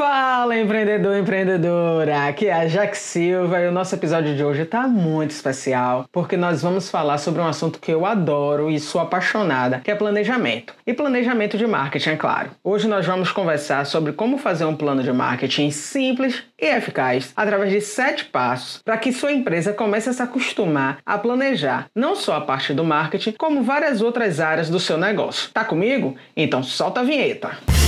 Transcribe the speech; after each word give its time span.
Fala, 0.00 0.58
empreendedor, 0.58 1.14
empreendedora! 1.18 2.26
Aqui 2.26 2.46
é 2.46 2.54
a 2.54 2.64
Jack 2.64 2.96
Silva 2.96 3.60
e 3.60 3.68
o 3.68 3.70
nosso 3.70 3.94
episódio 3.94 4.34
de 4.34 4.42
hoje 4.42 4.62
está 4.62 4.88
muito 4.88 5.32
especial 5.32 6.06
porque 6.10 6.38
nós 6.38 6.62
vamos 6.62 6.88
falar 6.88 7.18
sobre 7.18 7.42
um 7.42 7.46
assunto 7.46 7.78
que 7.78 7.92
eu 7.92 8.06
adoro 8.06 8.70
e 8.70 8.80
sou 8.80 8.98
apaixonada, 8.98 9.80
que 9.80 9.90
é 9.90 9.94
planejamento. 9.94 10.72
E 10.86 10.94
planejamento 10.94 11.58
de 11.58 11.66
marketing, 11.66 12.08
é 12.08 12.16
claro. 12.16 12.50
Hoje 12.64 12.88
nós 12.88 13.04
vamos 13.04 13.30
conversar 13.30 13.84
sobre 13.84 14.14
como 14.14 14.38
fazer 14.38 14.64
um 14.64 14.74
plano 14.74 15.02
de 15.02 15.12
marketing 15.12 15.70
simples 15.70 16.44
e 16.58 16.64
eficaz 16.64 17.34
através 17.36 17.70
de 17.70 17.82
sete 17.82 18.24
passos 18.24 18.80
para 18.82 18.96
que 18.96 19.12
sua 19.12 19.32
empresa 19.32 19.74
comece 19.74 20.08
a 20.08 20.14
se 20.14 20.22
acostumar 20.22 20.96
a 21.04 21.18
planejar 21.18 21.88
não 21.94 22.16
só 22.16 22.36
a 22.36 22.40
parte 22.40 22.72
do 22.72 22.84
marketing, 22.84 23.32
como 23.32 23.62
várias 23.62 24.00
outras 24.00 24.40
áreas 24.40 24.70
do 24.70 24.80
seu 24.80 24.96
negócio. 24.96 25.50
Tá 25.52 25.62
comigo? 25.62 26.16
Então 26.34 26.62
solta 26.62 27.00
a 27.00 27.04
vinheta! 27.04 27.79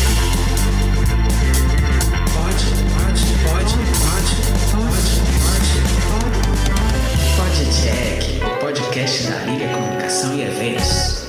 Podcast 9.12 9.30
da 9.30 9.44
Liga 9.44 9.68
Comunicação 9.68 10.38
e 10.38 10.42
Eventos. 10.42 11.22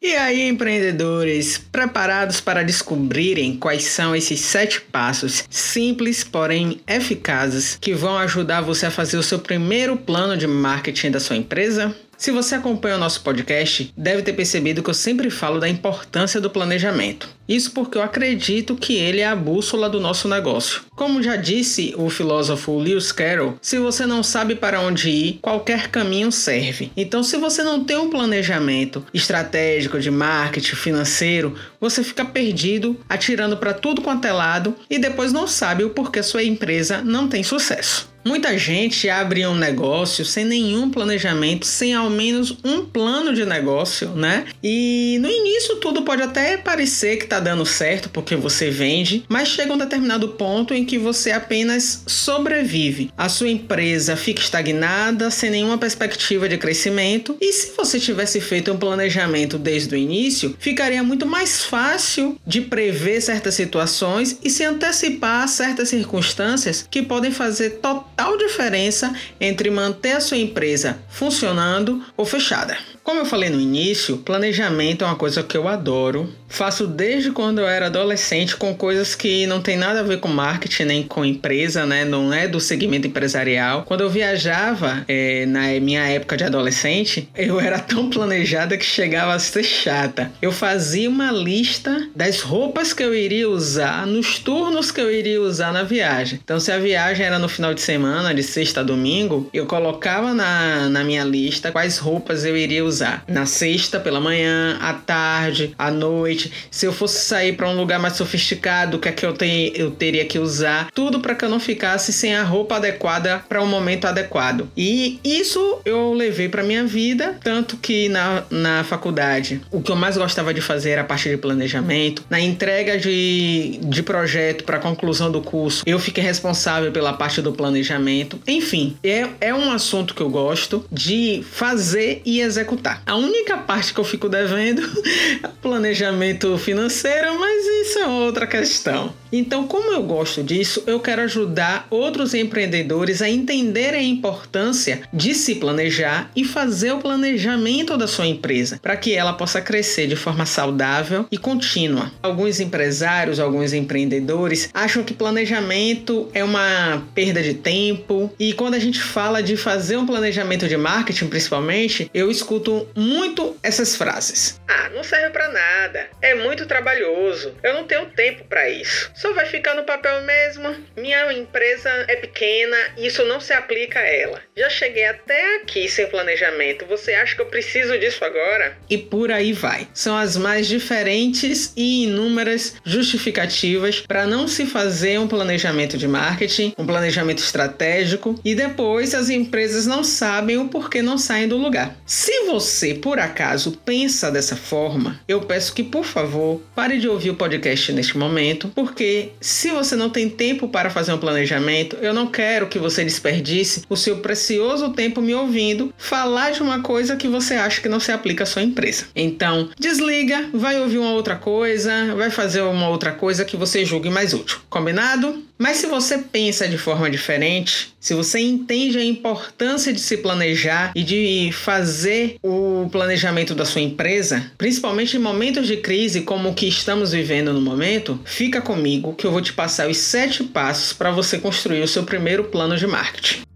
E 0.00 0.14
aí, 0.14 0.46
empreendedores, 0.48 1.58
preparados 1.58 2.40
para 2.40 2.62
descobrirem 2.62 3.56
quais 3.56 3.84
são 3.84 4.14
esses 4.14 4.40
sete 4.40 4.80
passos 4.80 5.44
simples, 5.50 6.22
porém 6.22 6.80
eficazes, 6.86 7.78
que 7.80 7.94
vão 7.94 8.16
ajudar 8.18 8.60
você 8.60 8.86
a 8.86 8.90
fazer 8.90 9.16
o 9.16 9.22
seu 9.22 9.38
primeiro 9.38 9.96
plano 9.96 10.36
de 10.36 10.46
marketing 10.46 11.10
da 11.10 11.20
sua 11.20 11.36
empresa? 11.36 11.94
Se 12.18 12.32
você 12.32 12.56
acompanha 12.56 12.96
o 12.96 12.98
nosso 12.98 13.20
podcast, 13.20 13.94
deve 13.96 14.22
ter 14.22 14.32
percebido 14.32 14.82
que 14.82 14.90
eu 14.90 14.94
sempre 14.94 15.30
falo 15.30 15.60
da 15.60 15.68
importância 15.68 16.40
do 16.40 16.50
planejamento. 16.50 17.28
Isso 17.48 17.70
porque 17.70 17.96
eu 17.96 18.02
acredito 18.02 18.74
que 18.74 18.96
ele 18.96 19.20
é 19.20 19.26
a 19.26 19.36
bússola 19.36 19.88
do 19.88 20.00
nosso 20.00 20.28
negócio. 20.28 20.82
Como 20.96 21.22
já 21.22 21.36
disse 21.36 21.94
o 21.96 22.10
filósofo 22.10 22.76
Lewis 22.76 23.12
Carroll, 23.12 23.56
se 23.62 23.78
você 23.78 24.04
não 24.04 24.24
sabe 24.24 24.56
para 24.56 24.80
onde 24.80 25.08
ir, 25.08 25.38
qualquer 25.40 25.88
caminho 25.88 26.32
serve. 26.32 26.90
Então, 26.96 27.22
se 27.22 27.36
você 27.36 27.62
não 27.62 27.84
tem 27.84 27.96
um 27.96 28.10
planejamento 28.10 29.06
estratégico 29.14 30.00
de 30.00 30.10
marketing 30.10 30.74
financeiro, 30.74 31.54
você 31.80 32.02
fica 32.02 32.24
perdido, 32.24 32.98
atirando 33.08 33.56
para 33.56 33.72
tudo 33.72 34.02
quanto 34.02 34.26
é 34.26 34.32
lado 34.32 34.74
e 34.90 34.98
depois 34.98 35.32
não 35.32 35.46
sabe 35.46 35.84
o 35.84 35.90
porquê 35.90 36.20
sua 36.20 36.42
empresa 36.42 37.00
não 37.00 37.28
tem 37.28 37.44
sucesso. 37.44 38.07
Muita 38.24 38.58
gente 38.58 39.08
abre 39.08 39.46
um 39.46 39.54
negócio 39.54 40.24
sem 40.24 40.44
nenhum 40.44 40.90
planejamento, 40.90 41.66
sem 41.66 41.94
ao 41.94 42.10
menos 42.10 42.56
um 42.64 42.84
plano 42.84 43.32
de 43.32 43.44
negócio, 43.44 44.10
né? 44.10 44.44
E 44.62 45.18
no 45.20 45.30
início 45.30 45.76
tudo 45.76 46.02
pode 46.02 46.22
até 46.22 46.56
parecer 46.56 47.16
que 47.16 47.26
tá 47.26 47.40
dando 47.40 47.64
certo 47.64 48.10
porque 48.10 48.34
você 48.34 48.70
vende, 48.70 49.24
mas 49.28 49.48
chega 49.48 49.72
um 49.72 49.78
determinado 49.78 50.28
ponto 50.30 50.74
em 50.74 50.84
que 50.84 50.98
você 50.98 51.30
apenas 51.30 52.02
sobrevive. 52.06 53.10
A 53.16 53.28
sua 53.28 53.48
empresa 53.48 54.16
fica 54.16 54.42
estagnada, 54.42 55.30
sem 55.30 55.50
nenhuma 55.50 55.78
perspectiva 55.78 56.48
de 56.48 56.58
crescimento. 56.58 57.36
E 57.40 57.52
se 57.52 57.72
você 57.76 58.00
tivesse 58.00 58.40
feito 58.40 58.72
um 58.72 58.76
planejamento 58.76 59.58
desde 59.58 59.94
o 59.94 59.98
início, 59.98 60.54
ficaria 60.58 61.02
muito 61.02 61.24
mais 61.24 61.64
fácil 61.64 62.38
de 62.46 62.60
prever 62.60 63.20
certas 63.20 63.54
situações 63.54 64.38
e 64.42 64.50
se 64.50 64.64
antecipar 64.64 65.44
a 65.44 65.48
certas 65.48 65.88
circunstâncias 65.88 66.86
que 66.90 67.02
podem 67.02 67.30
fazer 67.30 67.78
total 67.80 68.17
total 68.18 68.36
diferença 68.36 69.14
entre 69.40 69.70
manter 69.70 70.16
a 70.16 70.20
sua 70.20 70.36
empresa 70.36 70.98
funcionando 71.08 72.04
ou 72.16 72.26
fechada. 72.26 72.76
Como 73.04 73.20
eu 73.20 73.24
falei 73.24 73.48
no 73.48 73.60
início, 73.60 74.18
planejamento 74.18 75.04
é 75.04 75.06
uma 75.06 75.14
coisa 75.14 75.42
que 75.42 75.56
eu 75.56 75.68
adoro. 75.68 76.28
Faço 76.48 76.86
desde 76.86 77.30
quando 77.30 77.60
eu 77.60 77.66
era 77.66 77.86
adolescente 77.86 78.56
com 78.56 78.74
coisas 78.74 79.14
que 79.14 79.46
não 79.46 79.60
tem 79.60 79.76
nada 79.76 80.00
a 80.00 80.02
ver 80.02 80.20
com 80.20 80.28
marketing 80.28 80.84
nem 80.84 81.02
com 81.02 81.24
empresa, 81.24 81.86
né? 81.86 82.04
Não 82.04 82.32
é 82.32 82.46
do 82.46 82.60
segmento 82.60 83.06
empresarial. 83.06 83.84
Quando 83.84 84.02
eu 84.02 84.10
viajava 84.10 85.04
é, 85.08 85.46
na 85.46 85.68
minha 85.80 86.02
época 86.02 86.36
de 86.36 86.44
adolescente, 86.44 87.28
eu 87.36 87.58
era 87.58 87.78
tão 87.78 88.10
planejada 88.10 88.76
que 88.76 88.84
chegava 88.84 89.34
a 89.34 89.38
ser 89.38 89.62
chata. 89.62 90.30
Eu 90.40 90.52
fazia 90.52 91.08
uma 91.08 91.32
lista 91.32 92.08
das 92.14 92.40
roupas 92.40 92.92
que 92.92 93.02
eu 93.02 93.14
iria 93.14 93.48
usar 93.48 94.06
nos 94.06 94.38
turnos 94.38 94.90
que 94.90 95.00
eu 95.00 95.10
iria 95.12 95.40
usar 95.40 95.72
na 95.72 95.82
viagem. 95.82 96.40
Então, 96.42 96.60
se 96.60 96.70
a 96.70 96.78
viagem 96.78 97.24
era 97.24 97.38
no 97.38 97.48
final 97.48 97.72
de 97.72 97.80
semana, 97.80 98.34
de 98.34 98.42
sexta 98.42 98.80
a 98.80 98.82
domingo, 98.82 99.48
eu 99.52 99.66
colocava 99.66 100.34
na, 100.34 100.88
na 100.88 101.04
minha 101.04 101.24
lista 101.24 101.72
quais 101.72 101.98
roupas 101.98 102.44
eu 102.44 102.56
iria 102.56 102.84
usar 102.84 102.98
usar 102.98 103.24
na 103.28 103.46
sexta 103.46 104.00
pela 104.00 104.20
manhã, 104.20 104.76
à 104.80 104.92
tarde, 104.92 105.74
à 105.78 105.90
noite. 105.90 106.37
Se 106.70 106.86
eu 106.86 106.92
fosse 106.92 107.20
sair 107.24 107.54
para 107.54 107.68
um 107.68 107.76
lugar 107.76 107.98
mais 107.98 108.14
sofisticado, 108.14 108.96
o 108.96 109.00
que 109.00 109.08
é 109.08 109.12
que 109.12 109.24
eu, 109.24 109.32
tenho, 109.32 109.72
eu 109.74 109.90
teria 109.90 110.24
que 110.24 110.38
usar? 110.38 110.90
Tudo 110.92 111.20
para 111.20 111.34
que 111.34 111.44
eu 111.44 111.48
não 111.48 111.60
ficasse 111.60 112.12
sem 112.12 112.34
a 112.34 112.42
roupa 112.42 112.76
adequada 112.76 113.42
para 113.48 113.60
o 113.60 113.64
um 113.64 113.66
momento 113.66 114.06
adequado. 114.06 114.68
E 114.76 115.18
isso 115.24 115.80
eu 115.84 116.12
levei 116.12 116.48
para 116.48 116.62
minha 116.62 116.84
vida, 116.84 117.38
tanto 117.42 117.76
que 117.76 118.08
na, 118.08 118.44
na 118.50 118.84
faculdade 118.84 119.60
o 119.70 119.80
que 119.80 119.90
eu 119.90 119.96
mais 119.96 120.16
gostava 120.16 120.52
de 120.52 120.60
fazer 120.60 120.90
era 120.90 121.02
a 121.02 121.04
parte 121.04 121.28
de 121.28 121.36
planejamento. 121.36 122.24
Na 122.28 122.40
entrega 122.40 122.98
de, 122.98 123.78
de 123.82 124.02
projeto 124.02 124.64
para 124.64 124.78
conclusão 124.78 125.30
do 125.30 125.40
curso, 125.40 125.82
eu 125.86 125.98
fiquei 125.98 126.22
responsável 126.22 126.92
pela 126.92 127.12
parte 127.12 127.40
do 127.40 127.52
planejamento. 127.52 128.40
Enfim, 128.46 128.96
é, 129.02 129.26
é 129.40 129.54
um 129.54 129.70
assunto 129.70 130.14
que 130.14 130.20
eu 130.20 130.30
gosto 130.30 130.84
de 130.90 131.44
fazer 131.50 132.22
e 132.24 132.40
executar. 132.40 133.02
A 133.06 133.16
única 133.16 133.56
parte 133.58 133.92
que 133.92 134.00
eu 134.00 134.04
fico 134.04 134.28
devendo 134.28 134.82
é 135.42 135.46
o 135.46 135.50
planejamento 135.62 136.27
financeiro, 136.58 137.38
mas 137.38 137.64
isso 137.66 137.98
é 137.98 138.06
outra 138.06 138.46
questão. 138.46 139.12
Então, 139.30 139.66
como 139.66 139.92
eu 139.92 140.02
gosto 140.02 140.42
disso, 140.42 140.82
eu 140.86 141.00
quero 141.00 141.22
ajudar 141.22 141.86
outros 141.90 142.34
empreendedores 142.34 143.20
a 143.20 143.28
entenderem 143.28 144.00
a 144.00 144.02
importância 144.02 145.02
de 145.12 145.34
se 145.34 145.56
planejar 145.56 146.30
e 146.34 146.44
fazer 146.44 146.92
o 146.92 146.98
planejamento 146.98 147.96
da 147.96 148.06
sua 148.06 148.26
empresa 148.26 148.78
para 148.80 148.96
que 148.96 149.14
ela 149.14 149.32
possa 149.32 149.60
crescer 149.60 150.06
de 150.06 150.16
forma 150.16 150.46
saudável 150.46 151.26
e 151.30 151.36
contínua. 151.36 152.10
Alguns 152.22 152.60
empresários, 152.60 153.38
alguns 153.38 153.72
empreendedores 153.72 154.70
acham 154.72 155.04
que 155.04 155.12
planejamento 155.12 156.28
é 156.32 156.42
uma 156.42 157.06
perda 157.14 157.42
de 157.42 157.54
tempo 157.54 158.32
e 158.38 158.52
quando 158.52 158.74
a 158.74 158.78
gente 158.78 159.00
fala 159.00 159.42
de 159.42 159.56
fazer 159.56 159.96
um 159.96 160.06
planejamento 160.06 160.66
de 160.66 160.76
marketing, 160.76 161.26
principalmente, 161.26 162.10
eu 162.14 162.30
escuto 162.30 162.88
muito 162.94 163.56
essas 163.62 163.94
frases. 163.94 164.60
Ah, 164.66 164.90
não 164.94 165.04
serve 165.04 165.30
para 165.30 165.48
nada. 165.48 166.06
É 166.22 166.34
muito 166.34 166.66
trabalhoso. 166.66 167.52
Eu 167.62 167.74
não 167.74 167.84
tenho 167.84 168.06
tempo 168.06 168.44
para 168.48 168.68
isso 168.70 169.10
só 169.18 169.32
vai 169.32 169.46
ficar 169.46 169.74
no 169.74 169.82
papel 169.82 170.22
mesmo. 170.22 170.76
Minha 170.96 171.32
empresa 171.32 171.90
é 172.06 172.14
pequena, 172.14 172.76
isso 172.96 173.24
não 173.24 173.40
se 173.40 173.52
aplica 173.52 173.98
a 173.98 174.06
ela. 174.06 174.40
Já 174.56 174.70
cheguei 174.70 175.04
até 175.04 175.56
aqui 175.56 175.88
sem 175.88 176.06
planejamento. 176.06 176.86
Você 176.86 177.12
acha 177.14 177.34
que 177.34 177.42
eu 177.42 177.46
preciso 177.46 177.98
disso 177.98 178.24
agora? 178.24 178.78
E 178.88 178.96
por 178.96 179.32
aí 179.32 179.52
vai. 179.52 179.88
São 179.92 180.16
as 180.16 180.36
mais 180.36 180.68
diferentes 180.68 181.72
e 181.76 182.04
inúmeras 182.04 182.76
justificativas 182.84 184.00
para 184.02 184.24
não 184.24 184.46
se 184.46 184.64
fazer 184.64 185.18
um 185.18 185.26
planejamento 185.26 185.98
de 185.98 186.06
marketing, 186.06 186.72
um 186.78 186.86
planejamento 186.86 187.38
estratégico 187.38 188.40
e 188.44 188.54
depois 188.54 189.14
as 189.14 189.30
empresas 189.30 189.84
não 189.84 190.04
sabem 190.04 190.58
o 190.58 190.68
porquê 190.68 191.02
não 191.02 191.18
saem 191.18 191.48
do 191.48 191.56
lugar. 191.56 191.96
Se 192.06 192.44
você 192.44 192.94
por 192.94 193.18
acaso 193.18 193.72
pensa 193.84 194.30
dessa 194.30 194.54
forma, 194.54 195.20
eu 195.26 195.40
peço 195.40 195.74
que 195.74 195.82
por 195.82 196.04
favor 196.04 196.62
pare 196.74 196.98
de 196.98 197.08
ouvir 197.08 197.30
o 197.30 197.36
podcast 197.36 197.92
neste 197.92 198.16
momento, 198.16 198.68
porque 198.68 199.07
se 199.40 199.70
você 199.70 199.96
não 199.96 200.10
tem 200.10 200.28
tempo 200.28 200.68
para 200.68 200.90
fazer 200.90 201.12
um 201.12 201.18
planejamento, 201.18 201.96
eu 201.96 202.12
não 202.12 202.26
quero 202.26 202.68
que 202.68 202.78
você 202.78 203.04
desperdice 203.04 203.84
o 203.88 203.96
seu 203.96 204.18
precioso 204.18 204.90
tempo 204.90 205.20
me 205.20 205.34
ouvindo 205.34 205.92
falar 205.96 206.52
de 206.52 206.62
uma 206.62 206.80
coisa 206.80 207.16
que 207.16 207.28
você 207.28 207.54
acha 207.54 207.80
que 207.80 207.88
não 207.88 208.00
se 208.00 208.12
aplica 208.12 208.44
à 208.44 208.46
sua 208.46 208.62
empresa. 208.62 209.06
Então, 209.14 209.70
desliga, 209.78 210.48
vai 210.52 210.80
ouvir 210.80 210.98
uma 210.98 211.12
outra 211.12 211.36
coisa, 211.36 212.14
vai 212.14 212.30
fazer 212.30 212.62
uma 212.62 212.88
outra 212.88 213.12
coisa 213.12 213.44
que 213.44 213.56
você 213.56 213.84
julgue 213.84 214.10
mais 214.10 214.34
útil. 214.34 214.58
Combinado? 214.68 215.47
Mas 215.58 215.78
se 215.78 215.86
você 215.88 216.18
pensa 216.18 216.68
de 216.68 216.78
forma 216.78 217.10
diferente, 217.10 217.92
se 217.98 218.14
você 218.14 218.38
entende 218.38 218.96
a 218.96 219.04
importância 219.04 219.92
de 219.92 219.98
se 219.98 220.18
planejar 220.18 220.92
e 220.94 221.02
de 221.02 221.50
fazer 221.52 222.36
o 222.44 222.88
planejamento 222.92 223.56
da 223.56 223.64
sua 223.64 223.80
empresa, 223.80 224.52
principalmente 224.56 225.16
em 225.16 225.20
momentos 225.20 225.66
de 225.66 225.78
crise 225.78 226.22
como 226.22 226.50
o 226.50 226.54
que 226.54 226.68
estamos 226.68 227.10
vivendo 227.10 227.52
no 227.52 227.60
momento, 227.60 228.20
fica 228.24 228.60
comigo 228.60 229.14
que 229.14 229.26
eu 229.26 229.32
vou 229.32 229.42
te 229.42 229.52
passar 229.52 229.88
os 229.88 229.96
sete 229.96 230.44
passos 230.44 230.92
para 230.92 231.10
você 231.10 231.38
construir 231.38 231.82
o 231.82 231.88
seu 231.88 232.04
primeiro 232.04 232.44
plano 232.44 232.76
de 232.76 232.86
marketing. 232.86 233.47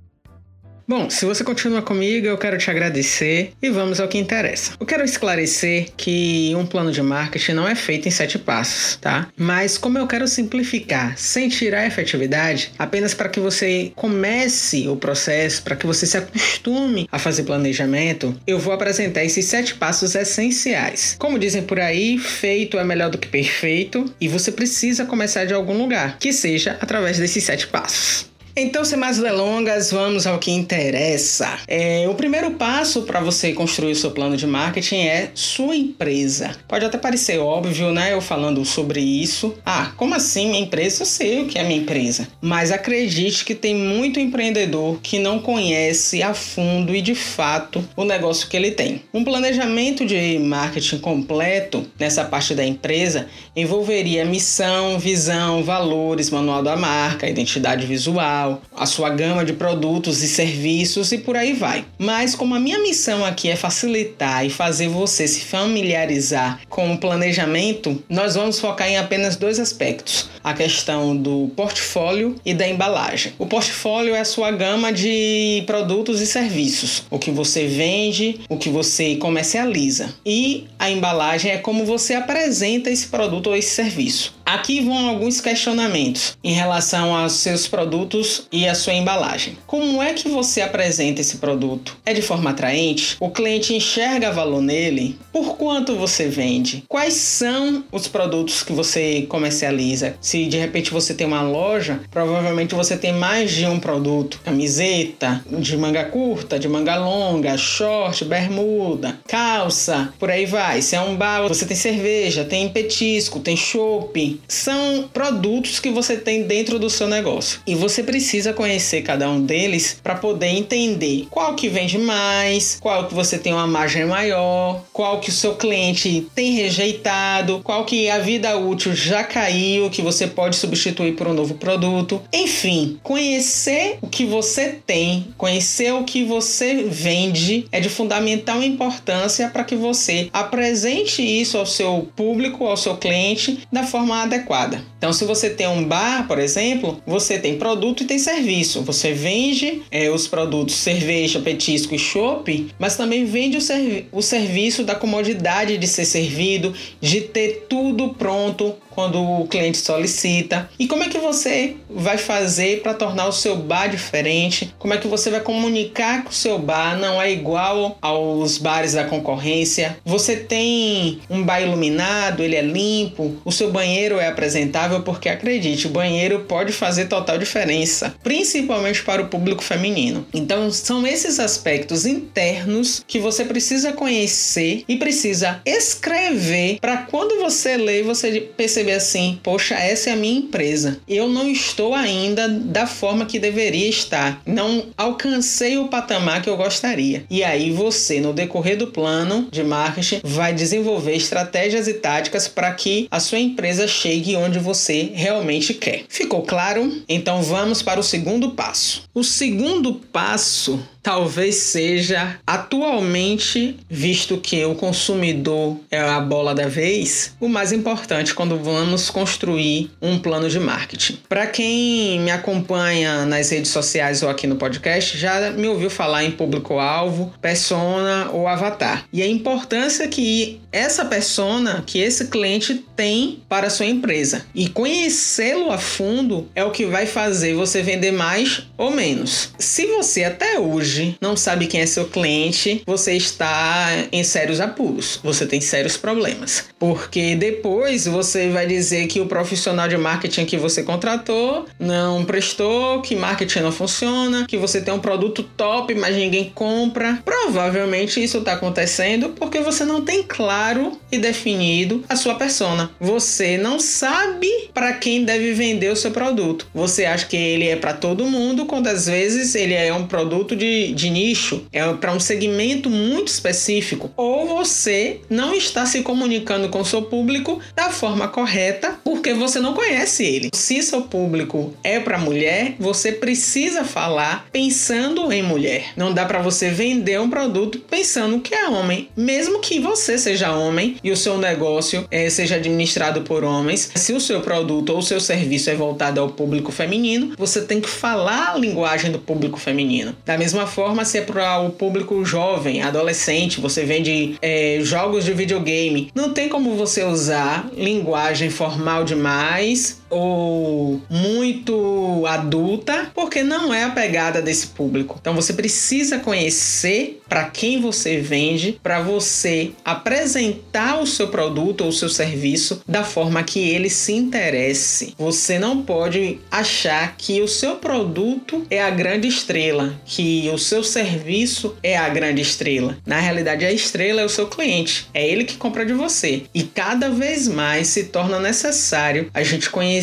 Bom, 0.86 1.08
se 1.08 1.24
você 1.24 1.44
continua 1.44 1.80
comigo, 1.80 2.26
eu 2.26 2.36
quero 2.36 2.58
te 2.58 2.70
agradecer 2.70 3.52
e 3.62 3.70
vamos 3.70 4.00
ao 4.00 4.08
que 4.08 4.18
interessa. 4.18 4.72
Eu 4.78 4.86
quero 4.86 5.04
esclarecer 5.04 5.88
que 5.96 6.52
um 6.56 6.66
plano 6.66 6.90
de 6.90 7.00
marketing 7.00 7.52
não 7.52 7.68
é 7.68 7.74
feito 7.74 8.08
em 8.08 8.10
sete 8.10 8.38
passos, 8.38 8.96
tá? 8.96 9.28
Mas 9.36 9.78
como 9.78 9.98
eu 9.98 10.06
quero 10.06 10.26
simplificar 10.26 11.16
sem 11.16 11.48
tirar 11.48 11.80
a 11.80 11.86
efetividade, 11.86 12.72
apenas 12.78 13.14
para 13.14 13.28
que 13.28 13.38
você 13.38 13.92
comece 13.94 14.88
o 14.88 14.96
processo, 14.96 15.62
para 15.62 15.76
que 15.76 15.86
você 15.86 16.04
se 16.04 16.16
acostume 16.16 17.08
a 17.10 17.18
fazer 17.18 17.44
planejamento, 17.44 18.34
eu 18.46 18.58
vou 18.58 18.72
apresentar 18.72 19.24
esses 19.24 19.44
sete 19.46 19.74
passos 19.74 20.14
essenciais. 20.14 21.16
Como 21.18 21.38
dizem 21.38 21.62
por 21.62 21.78
aí, 21.78 22.18
feito 22.18 22.78
é 22.78 22.84
melhor 22.84 23.08
do 23.08 23.18
que 23.18 23.28
perfeito 23.28 24.12
e 24.20 24.26
você 24.26 24.50
precisa 24.50 25.04
começar 25.04 25.44
de 25.44 25.54
algum 25.54 25.78
lugar, 25.78 26.18
que 26.18 26.32
seja 26.32 26.76
através 26.80 27.18
desses 27.18 27.44
sete 27.44 27.66
passos. 27.68 28.31
Então, 28.54 28.84
sem 28.84 28.98
mais 28.98 29.18
delongas, 29.18 29.90
vamos 29.90 30.26
ao 30.26 30.38
que 30.38 30.50
interessa. 30.50 31.58
É, 31.66 32.06
o 32.06 32.14
primeiro 32.14 32.50
passo 32.50 33.02
para 33.02 33.18
você 33.20 33.54
construir 33.54 33.92
o 33.92 33.96
seu 33.96 34.10
plano 34.10 34.36
de 34.36 34.46
marketing 34.46 35.06
é 35.06 35.30
sua 35.34 35.74
empresa. 35.74 36.54
Pode 36.68 36.84
até 36.84 36.98
parecer 36.98 37.38
óbvio, 37.38 37.92
né? 37.92 38.12
Eu 38.12 38.20
falando 38.20 38.62
sobre 38.66 39.00
isso. 39.00 39.54
Ah, 39.64 39.92
como 39.96 40.14
assim 40.14 40.50
minha 40.50 40.60
empresa? 40.60 41.02
Eu 41.02 41.06
sei 41.06 41.40
o 41.40 41.46
que 41.46 41.58
é 41.58 41.64
minha 41.64 41.80
empresa. 41.80 42.28
Mas 42.42 42.70
acredite 42.70 43.42
que 43.42 43.54
tem 43.54 43.74
muito 43.74 44.20
empreendedor 44.20 45.00
que 45.02 45.18
não 45.18 45.38
conhece 45.38 46.22
a 46.22 46.34
fundo 46.34 46.94
e 46.94 47.00
de 47.00 47.14
fato 47.14 47.82
o 47.96 48.04
negócio 48.04 48.48
que 48.48 48.56
ele 48.56 48.72
tem. 48.72 49.02
Um 49.14 49.24
planejamento 49.24 50.04
de 50.04 50.38
marketing 50.38 50.98
completo 50.98 51.86
nessa 51.98 52.22
parte 52.22 52.54
da 52.54 52.64
empresa 52.64 53.28
envolveria 53.56 54.26
missão, 54.26 54.98
visão, 54.98 55.64
valores, 55.64 56.28
manual 56.28 56.62
da 56.62 56.76
marca, 56.76 57.26
identidade 57.26 57.86
visual 57.86 58.41
a 58.76 58.86
sua 58.86 59.10
gama 59.10 59.44
de 59.44 59.52
produtos 59.52 60.22
e 60.22 60.28
serviços 60.28 61.12
e 61.12 61.18
por 61.18 61.36
aí 61.36 61.52
vai. 61.52 61.84
Mas 61.98 62.34
como 62.34 62.54
a 62.54 62.60
minha 62.60 62.78
missão 62.78 63.24
aqui 63.24 63.48
é 63.48 63.56
facilitar 63.56 64.44
e 64.44 64.50
fazer 64.50 64.88
você 64.88 65.26
se 65.26 65.40
familiarizar 65.40 66.60
com 66.68 66.92
o 66.92 66.98
planejamento, 66.98 68.02
nós 68.08 68.34
vamos 68.34 68.58
focar 68.58 68.88
em 68.88 68.96
apenas 68.96 69.36
dois 69.36 69.58
aspectos: 69.58 70.28
a 70.42 70.54
questão 70.54 71.16
do 71.16 71.50
portfólio 71.56 72.36
e 72.44 72.54
da 72.54 72.66
embalagem. 72.66 73.32
O 73.38 73.46
portfólio 73.46 74.14
é 74.14 74.20
a 74.20 74.24
sua 74.24 74.50
gama 74.50 74.92
de 74.92 75.62
produtos 75.66 76.20
e 76.20 76.26
serviços, 76.26 77.04
o 77.10 77.18
que 77.18 77.30
você 77.30 77.66
vende, 77.66 78.40
o 78.48 78.56
que 78.56 78.68
você 78.68 79.16
comercializa. 79.16 80.14
E 80.24 80.66
a 80.78 80.90
embalagem 80.90 81.52
é 81.52 81.58
como 81.58 81.84
você 81.84 82.14
apresenta 82.14 82.90
esse 82.90 83.06
produto 83.06 83.48
ou 83.48 83.56
esse 83.56 83.70
serviço. 83.70 84.34
Aqui 84.44 84.80
vão 84.80 85.08
alguns 85.08 85.40
questionamentos 85.40 86.36
em 86.42 86.52
relação 86.52 87.16
aos 87.16 87.32
seus 87.34 87.66
produtos 87.66 88.31
e 88.50 88.68
a 88.68 88.74
sua 88.74 88.94
embalagem. 88.94 89.58
Como 89.66 90.02
é 90.02 90.12
que 90.12 90.28
você 90.28 90.60
apresenta 90.60 91.20
esse 91.20 91.38
produto? 91.38 91.96
É 92.04 92.12
de 92.12 92.22
forma 92.22 92.50
atraente? 92.50 93.16
O 93.20 93.30
cliente 93.30 93.74
enxerga 93.74 94.30
valor 94.30 94.60
nele? 94.60 95.18
Por 95.32 95.56
quanto 95.56 95.96
você 95.96 96.28
vende? 96.28 96.84
Quais 96.88 97.14
são 97.14 97.84
os 97.90 98.08
produtos 98.08 98.62
que 98.62 98.72
você 98.72 99.22
comercializa? 99.28 100.16
Se 100.20 100.46
de 100.46 100.56
repente 100.56 100.90
você 100.90 101.14
tem 101.14 101.26
uma 101.26 101.42
loja, 101.42 102.00
provavelmente 102.10 102.74
você 102.74 102.96
tem 102.96 103.12
mais 103.12 103.50
de 103.50 103.66
um 103.66 103.78
produto: 103.78 104.40
camiseta 104.44 105.44
de 105.46 105.76
manga 105.76 106.04
curta, 106.04 106.58
de 106.58 106.68
manga 106.68 106.96
longa, 106.96 107.56
short, 107.56 108.24
bermuda, 108.24 109.18
calça, 109.26 110.12
por 110.18 110.30
aí 110.30 110.46
vai. 110.46 110.82
Se 110.82 110.96
é 110.96 111.00
um 111.00 111.16
bar, 111.16 111.48
você 111.48 111.66
tem 111.66 111.76
cerveja, 111.76 112.44
tem 112.44 112.68
petisco, 112.68 113.40
tem 113.40 113.56
chopp, 113.56 114.40
são 114.48 115.08
produtos 115.12 115.80
que 115.80 115.90
você 115.90 116.16
tem 116.16 116.44
dentro 116.44 116.78
do 116.78 116.90
seu 116.90 117.08
negócio. 117.08 117.60
E 117.66 117.74
você 117.74 118.02
precisa 118.02 118.21
conhecer 118.54 119.02
cada 119.02 119.28
um 119.28 119.44
deles 119.44 119.98
para 120.02 120.14
poder 120.14 120.48
entender 120.48 121.26
qual 121.30 121.54
que 121.54 121.68
vende 121.68 121.98
mais, 121.98 122.78
qual 122.80 123.06
que 123.06 123.14
você 123.14 123.38
tem 123.38 123.52
uma 123.52 123.66
margem 123.66 124.04
maior, 124.04 124.82
qual 124.92 125.20
que 125.20 125.30
o 125.30 125.32
seu 125.32 125.54
cliente 125.54 126.26
tem 126.34 126.52
rejeitado, 126.52 127.60
qual 127.62 127.84
que 127.84 128.08
a 128.08 128.18
vida 128.18 128.56
útil 128.58 128.94
já 128.94 129.24
caiu, 129.24 129.90
que 129.90 130.02
você 130.02 130.26
pode 130.26 130.56
substituir 130.56 131.12
por 131.12 131.26
um 131.26 131.34
novo 131.34 131.54
produto. 131.54 132.20
Enfim, 132.32 132.98
conhecer 133.02 133.98
o 134.00 134.06
que 134.06 134.24
você 134.24 134.78
tem, 134.86 135.28
conhecer 135.36 135.92
o 135.92 136.04
que 136.04 136.24
você 136.24 136.84
vende 136.84 137.66
é 137.70 137.80
de 137.80 137.88
fundamental 137.88 138.62
importância 138.62 139.48
para 139.48 139.64
que 139.64 139.76
você 139.76 140.28
apresente 140.32 141.22
isso 141.22 141.58
ao 141.58 141.66
seu 141.66 142.08
público, 142.14 142.66
ao 142.66 142.76
seu 142.76 142.96
cliente 142.96 143.60
da 143.72 143.82
forma 143.82 144.22
adequada. 144.22 144.82
Então, 144.98 145.12
se 145.12 145.24
você 145.24 145.50
tem 145.50 145.66
um 145.66 145.84
bar, 145.84 146.28
por 146.28 146.38
exemplo, 146.38 147.02
você 147.04 147.38
tem 147.38 147.58
produto 147.58 148.02
e 148.02 148.06
tem 148.12 148.18
serviço. 148.18 148.82
Você 148.82 149.14
vende 149.14 149.82
é, 149.90 150.10
os 150.10 150.28
produtos 150.28 150.74
cerveja, 150.74 151.40
petisco 151.40 151.94
e 151.94 151.98
chopp, 151.98 152.68
mas 152.78 152.94
também 152.94 153.24
vende 153.24 153.56
o, 153.56 153.60
servi 153.60 154.06
o 154.12 154.20
serviço 154.20 154.84
da 154.84 154.94
comodidade 154.94 155.78
de 155.78 155.86
ser 155.86 156.04
servido, 156.04 156.74
de 157.00 157.22
ter 157.22 157.66
tudo 157.68 158.10
pronto 158.10 158.74
quando 158.94 159.22
o 159.22 159.46
cliente 159.46 159.78
solicita. 159.78 160.68
E 160.78 160.86
como 160.86 161.02
é 161.02 161.08
que 161.08 161.18
você 161.18 161.76
vai 161.88 162.18
fazer 162.18 162.82
para 162.82 162.94
tornar 162.94 163.26
o 163.26 163.32
seu 163.32 163.56
bar 163.56 163.88
diferente? 163.88 164.74
Como 164.78 164.94
é 164.94 164.98
que 164.98 165.08
você 165.08 165.30
vai 165.30 165.40
comunicar 165.40 166.24
que 166.24 166.30
o 166.30 166.34
seu 166.34 166.58
bar 166.58 166.98
não 166.98 167.20
é 167.20 167.30
igual 167.30 167.98
aos 168.00 168.58
bares 168.58 168.92
da 168.92 169.04
concorrência? 169.04 169.96
Você 170.04 170.36
tem 170.36 171.20
um 171.28 171.42
bar 171.42 171.60
iluminado, 171.60 172.42
ele 172.42 172.56
é 172.56 172.62
limpo, 172.62 173.36
o 173.44 173.52
seu 173.52 173.70
banheiro 173.70 174.18
é 174.18 174.28
apresentável, 174.28 175.02
porque 175.02 175.28
acredite, 175.28 175.86
o 175.86 175.90
banheiro 175.90 176.40
pode 176.40 176.72
fazer 176.72 177.06
total 177.06 177.38
diferença, 177.38 178.01
principalmente 178.22 179.02
para 179.02 179.22
o 179.22 179.28
público 179.28 179.62
feminino. 179.62 180.26
Então, 180.32 180.70
são 180.70 181.06
esses 181.06 181.38
aspectos 181.38 182.06
internos 182.06 183.02
que 183.06 183.18
você 183.18 183.44
precisa 183.44 183.92
conhecer 183.92 184.84
e 184.88 184.96
precisa 184.96 185.60
escrever 185.64 186.78
para 186.80 186.98
quando 186.98 187.40
você 187.40 187.76
ler, 187.76 188.04
você 188.04 188.40
perceber 188.56 188.92
assim: 188.92 189.38
poxa, 189.42 189.74
essa 189.74 190.10
é 190.10 190.12
a 190.12 190.16
minha 190.16 190.38
empresa. 190.38 191.00
Eu 191.08 191.28
não 191.28 191.48
estou 191.50 191.94
ainda 191.94 192.48
da 192.48 192.86
forma 192.86 193.26
que 193.26 193.38
deveria 193.38 193.88
estar. 193.88 194.40
Não 194.46 194.86
alcancei 194.96 195.78
o 195.78 195.88
patamar 195.88 196.42
que 196.42 196.48
eu 196.48 196.56
gostaria. 196.56 197.24
E 197.30 197.42
aí 197.42 197.70
você, 197.70 198.20
no 198.20 198.32
decorrer 198.32 198.76
do 198.76 198.86
plano 198.86 199.48
de 199.50 199.62
marketing, 199.62 200.20
vai 200.22 200.52
desenvolver 200.54 201.14
estratégias 201.14 201.88
e 201.88 201.94
táticas 201.94 202.48
para 202.48 202.72
que 202.72 203.06
a 203.10 203.20
sua 203.20 203.38
empresa 203.38 203.86
chegue 203.86 204.36
onde 204.36 204.58
você 204.58 205.10
realmente 205.14 205.74
quer. 205.74 206.04
Ficou 206.08 206.42
claro? 206.42 207.02
Então 207.08 207.42
vamos 207.42 207.82
para 207.82 207.91
o 208.00 208.02
segundo 208.02 208.50
passo. 208.50 209.02
O 209.14 209.22
segundo 209.22 209.94
passo 209.94 210.80
talvez 211.02 211.56
seja 211.56 212.38
atualmente, 212.46 213.76
visto 213.90 214.38
que 214.38 214.64
o 214.64 214.74
consumidor 214.74 215.78
é 215.90 216.00
a 216.00 216.20
bola 216.20 216.54
da 216.54 216.68
vez, 216.68 217.34
o 217.40 217.48
mais 217.48 217.72
importante 217.72 218.34
quando 218.34 218.56
vamos 218.58 219.10
construir 219.10 219.90
um 220.00 220.18
plano 220.18 220.48
de 220.48 220.60
marketing. 220.60 221.18
Para 221.28 221.46
quem 221.46 222.20
me 222.20 222.30
acompanha 222.30 223.26
nas 223.26 223.50
redes 223.50 223.70
sociais 223.70 224.22
ou 224.22 224.28
aqui 224.28 224.46
no 224.46 224.56
podcast, 224.56 225.18
já 225.18 225.50
me 225.50 225.66
ouviu 225.66 225.90
falar 225.90 226.24
em 226.24 226.30
público-alvo, 226.30 227.32
persona 227.40 228.30
ou 228.32 228.46
avatar. 228.46 229.04
E 229.12 229.22
a 229.22 229.26
importância 229.26 230.06
que 230.06 230.60
essa 230.70 231.04
persona, 231.04 231.82
que 231.86 231.98
esse 231.98 232.28
cliente 232.28 232.84
tem 232.96 233.42
para 233.48 233.66
a 233.66 233.70
sua 233.70 233.86
empresa. 233.86 234.46
E 234.54 234.68
conhecê-lo 234.68 235.70
a 235.70 235.78
fundo 235.78 236.48
é 236.54 236.64
o 236.64 236.70
que 236.70 236.86
vai 236.86 237.06
fazer 237.06 237.54
você 237.54 237.82
vender 237.82 238.12
mais 238.12 238.66
ou 238.78 238.90
menos. 238.90 239.52
Se 239.58 239.86
você 239.86 240.24
até 240.24 240.58
hoje 240.58 240.91
hoje 240.92 241.16
não 241.20 241.36
sabe 241.36 241.66
quem 241.66 241.80
é 241.80 241.86
seu 241.86 242.04
cliente, 242.04 242.82
você 242.86 243.14
está 243.14 243.88
em 244.12 244.22
sérios 244.22 244.60
apuros, 244.60 245.18
você 245.22 245.46
tem 245.46 245.60
sérios 245.60 245.96
problemas. 245.96 246.66
Porque 246.78 247.34
depois 247.34 248.06
você 248.06 248.50
vai 248.50 248.66
dizer 248.66 249.06
que 249.06 249.20
o 249.20 249.26
profissional 249.26 249.88
de 249.88 249.96
marketing 249.96 250.44
que 250.44 250.58
você 250.58 250.82
contratou 250.82 251.66
não 251.78 252.24
prestou, 252.24 253.00
que 253.00 253.16
marketing 253.16 253.60
não 253.60 253.72
funciona, 253.72 254.46
que 254.46 254.56
você 254.56 254.80
tem 254.80 254.92
um 254.92 254.98
produto 254.98 255.42
top, 255.42 255.94
mas 255.94 256.16
ninguém 256.16 256.50
compra. 256.54 257.20
Provavelmente 257.24 258.22
isso 258.22 258.38
está 258.38 258.52
acontecendo 258.52 259.30
porque 259.30 259.60
você 259.60 259.84
não 259.84 260.02
tem 260.02 260.22
claro 260.22 260.98
e 261.10 261.18
definido 261.18 262.04
a 262.08 262.16
sua 262.16 262.34
persona. 262.34 262.90
Você 263.00 263.56
não 263.56 263.80
sabe 263.80 264.48
para 264.74 264.92
quem 264.94 265.24
deve 265.24 265.52
vender 265.54 265.90
o 265.90 265.96
seu 265.96 266.10
produto. 266.10 266.66
Você 266.74 267.04
acha 267.04 267.26
que 267.26 267.36
ele 267.36 267.68
é 267.68 267.76
para 267.76 267.92
todo 267.92 268.26
mundo, 268.26 268.66
quando 268.66 268.88
às 268.88 269.06
vezes 269.06 269.54
ele 269.54 269.74
é 269.74 269.92
um 269.94 270.06
produto 270.06 270.54
de 270.56 270.81
de, 270.88 271.10
nicho, 271.10 271.66
é 271.72 271.92
para 271.94 272.12
um 272.12 272.20
segmento 272.20 272.90
muito 272.90 273.28
específico, 273.28 274.10
ou 274.16 274.46
você 274.46 275.20
não 275.28 275.54
está 275.54 275.86
se 275.86 276.02
comunicando 276.02 276.68
com 276.68 276.80
o 276.80 276.84
seu 276.84 277.02
público 277.02 277.60
da 277.74 277.90
forma 277.90 278.28
correta 278.28 278.98
porque 279.04 279.34
você 279.34 279.60
não 279.60 279.74
conhece 279.74 280.24
ele. 280.24 280.50
Se 280.54 280.82
seu 280.82 281.02
público 281.02 281.72
é 281.82 282.00
para 282.00 282.18
mulher, 282.18 282.74
você 282.78 283.12
precisa 283.12 283.84
falar 283.84 284.46
pensando 284.52 285.32
em 285.32 285.42
mulher. 285.42 285.92
Não 285.96 286.12
dá 286.12 286.24
para 286.24 286.40
você 286.40 286.70
vender 286.70 287.20
um 287.20 287.30
produto 287.30 287.78
pensando 287.78 288.40
que 288.40 288.54
é 288.54 288.68
homem, 288.68 289.08
mesmo 289.16 289.60
que 289.60 289.78
você 289.78 290.18
seja 290.18 290.52
homem 290.52 290.96
e 291.02 291.10
o 291.10 291.16
seu 291.16 291.38
negócio 291.38 292.06
é, 292.10 292.28
seja 292.30 292.56
administrado 292.56 293.22
por 293.22 293.44
homens. 293.44 293.90
Se 293.94 294.12
o 294.12 294.20
seu 294.20 294.40
produto 294.40 294.90
ou 294.90 294.98
o 294.98 295.02
seu 295.02 295.20
serviço 295.20 295.70
é 295.70 295.74
voltado 295.74 296.20
ao 296.20 296.30
público 296.30 296.72
feminino, 296.72 297.32
você 297.36 297.62
tem 297.62 297.80
que 297.80 297.88
falar 297.88 298.52
a 298.54 298.58
linguagem 298.58 299.10
do 299.10 299.18
público 299.18 299.58
feminino. 299.58 300.14
Da 300.24 300.38
mesma 300.38 300.66
forma, 300.72 301.04
se 301.04 301.18
é 301.18 301.22
para 301.22 301.60
o 301.60 301.70
público 301.70 302.24
jovem, 302.24 302.82
adolescente, 302.82 303.60
você 303.60 303.84
vende 303.84 304.36
é, 304.40 304.78
jogos 304.80 305.24
de 305.24 305.32
videogame, 305.32 306.10
não 306.14 306.32
tem 306.32 306.48
como 306.48 306.74
você 306.74 307.04
usar 307.04 307.68
linguagem 307.76 308.48
formal 308.48 309.04
demais 309.04 310.01
ou 310.12 311.00
muito 311.08 312.24
adulta, 312.28 313.10
porque 313.14 313.42
não 313.42 313.72
é 313.72 313.84
a 313.84 313.90
pegada 313.90 314.42
desse 314.42 314.68
público. 314.68 315.16
Então 315.20 315.34
você 315.34 315.54
precisa 315.54 316.18
conhecer 316.18 317.20
para 317.28 317.44
quem 317.44 317.80
você 317.80 318.18
vende, 318.18 318.78
para 318.82 319.00
você 319.00 319.72
apresentar 319.82 321.00
o 321.00 321.06
seu 321.06 321.28
produto 321.28 321.80
ou 321.80 321.88
o 321.88 321.92
seu 321.92 322.10
serviço 322.10 322.82
da 322.86 323.02
forma 323.02 323.42
que 323.42 323.70
ele 323.70 323.88
se 323.88 324.12
interesse. 324.12 325.14
Você 325.16 325.58
não 325.58 325.82
pode 325.82 326.38
achar 326.50 327.16
que 327.16 327.40
o 327.40 327.48
seu 327.48 327.76
produto 327.76 328.66
é 328.68 328.82
a 328.82 328.90
grande 328.90 329.28
estrela, 329.28 329.98
que 330.04 330.50
o 330.52 330.58
seu 330.58 330.84
serviço 330.84 331.74
é 331.82 331.96
a 331.96 332.10
grande 332.10 332.42
estrela. 332.42 332.98
Na 333.06 333.18
realidade, 333.18 333.64
a 333.64 333.72
estrela 333.72 334.20
é 334.20 334.24
o 334.26 334.28
seu 334.28 334.46
cliente, 334.46 335.08
é 335.14 335.26
ele 335.26 335.44
que 335.44 335.56
compra 335.56 335.86
de 335.86 335.94
você. 335.94 336.42
E 336.52 336.62
cada 336.62 337.08
vez 337.08 337.48
mais 337.48 337.86
se 337.86 338.04
torna 338.04 338.38
necessário 338.38 339.30
a 339.32 339.42
gente 339.42 339.70
conhecer 339.70 340.01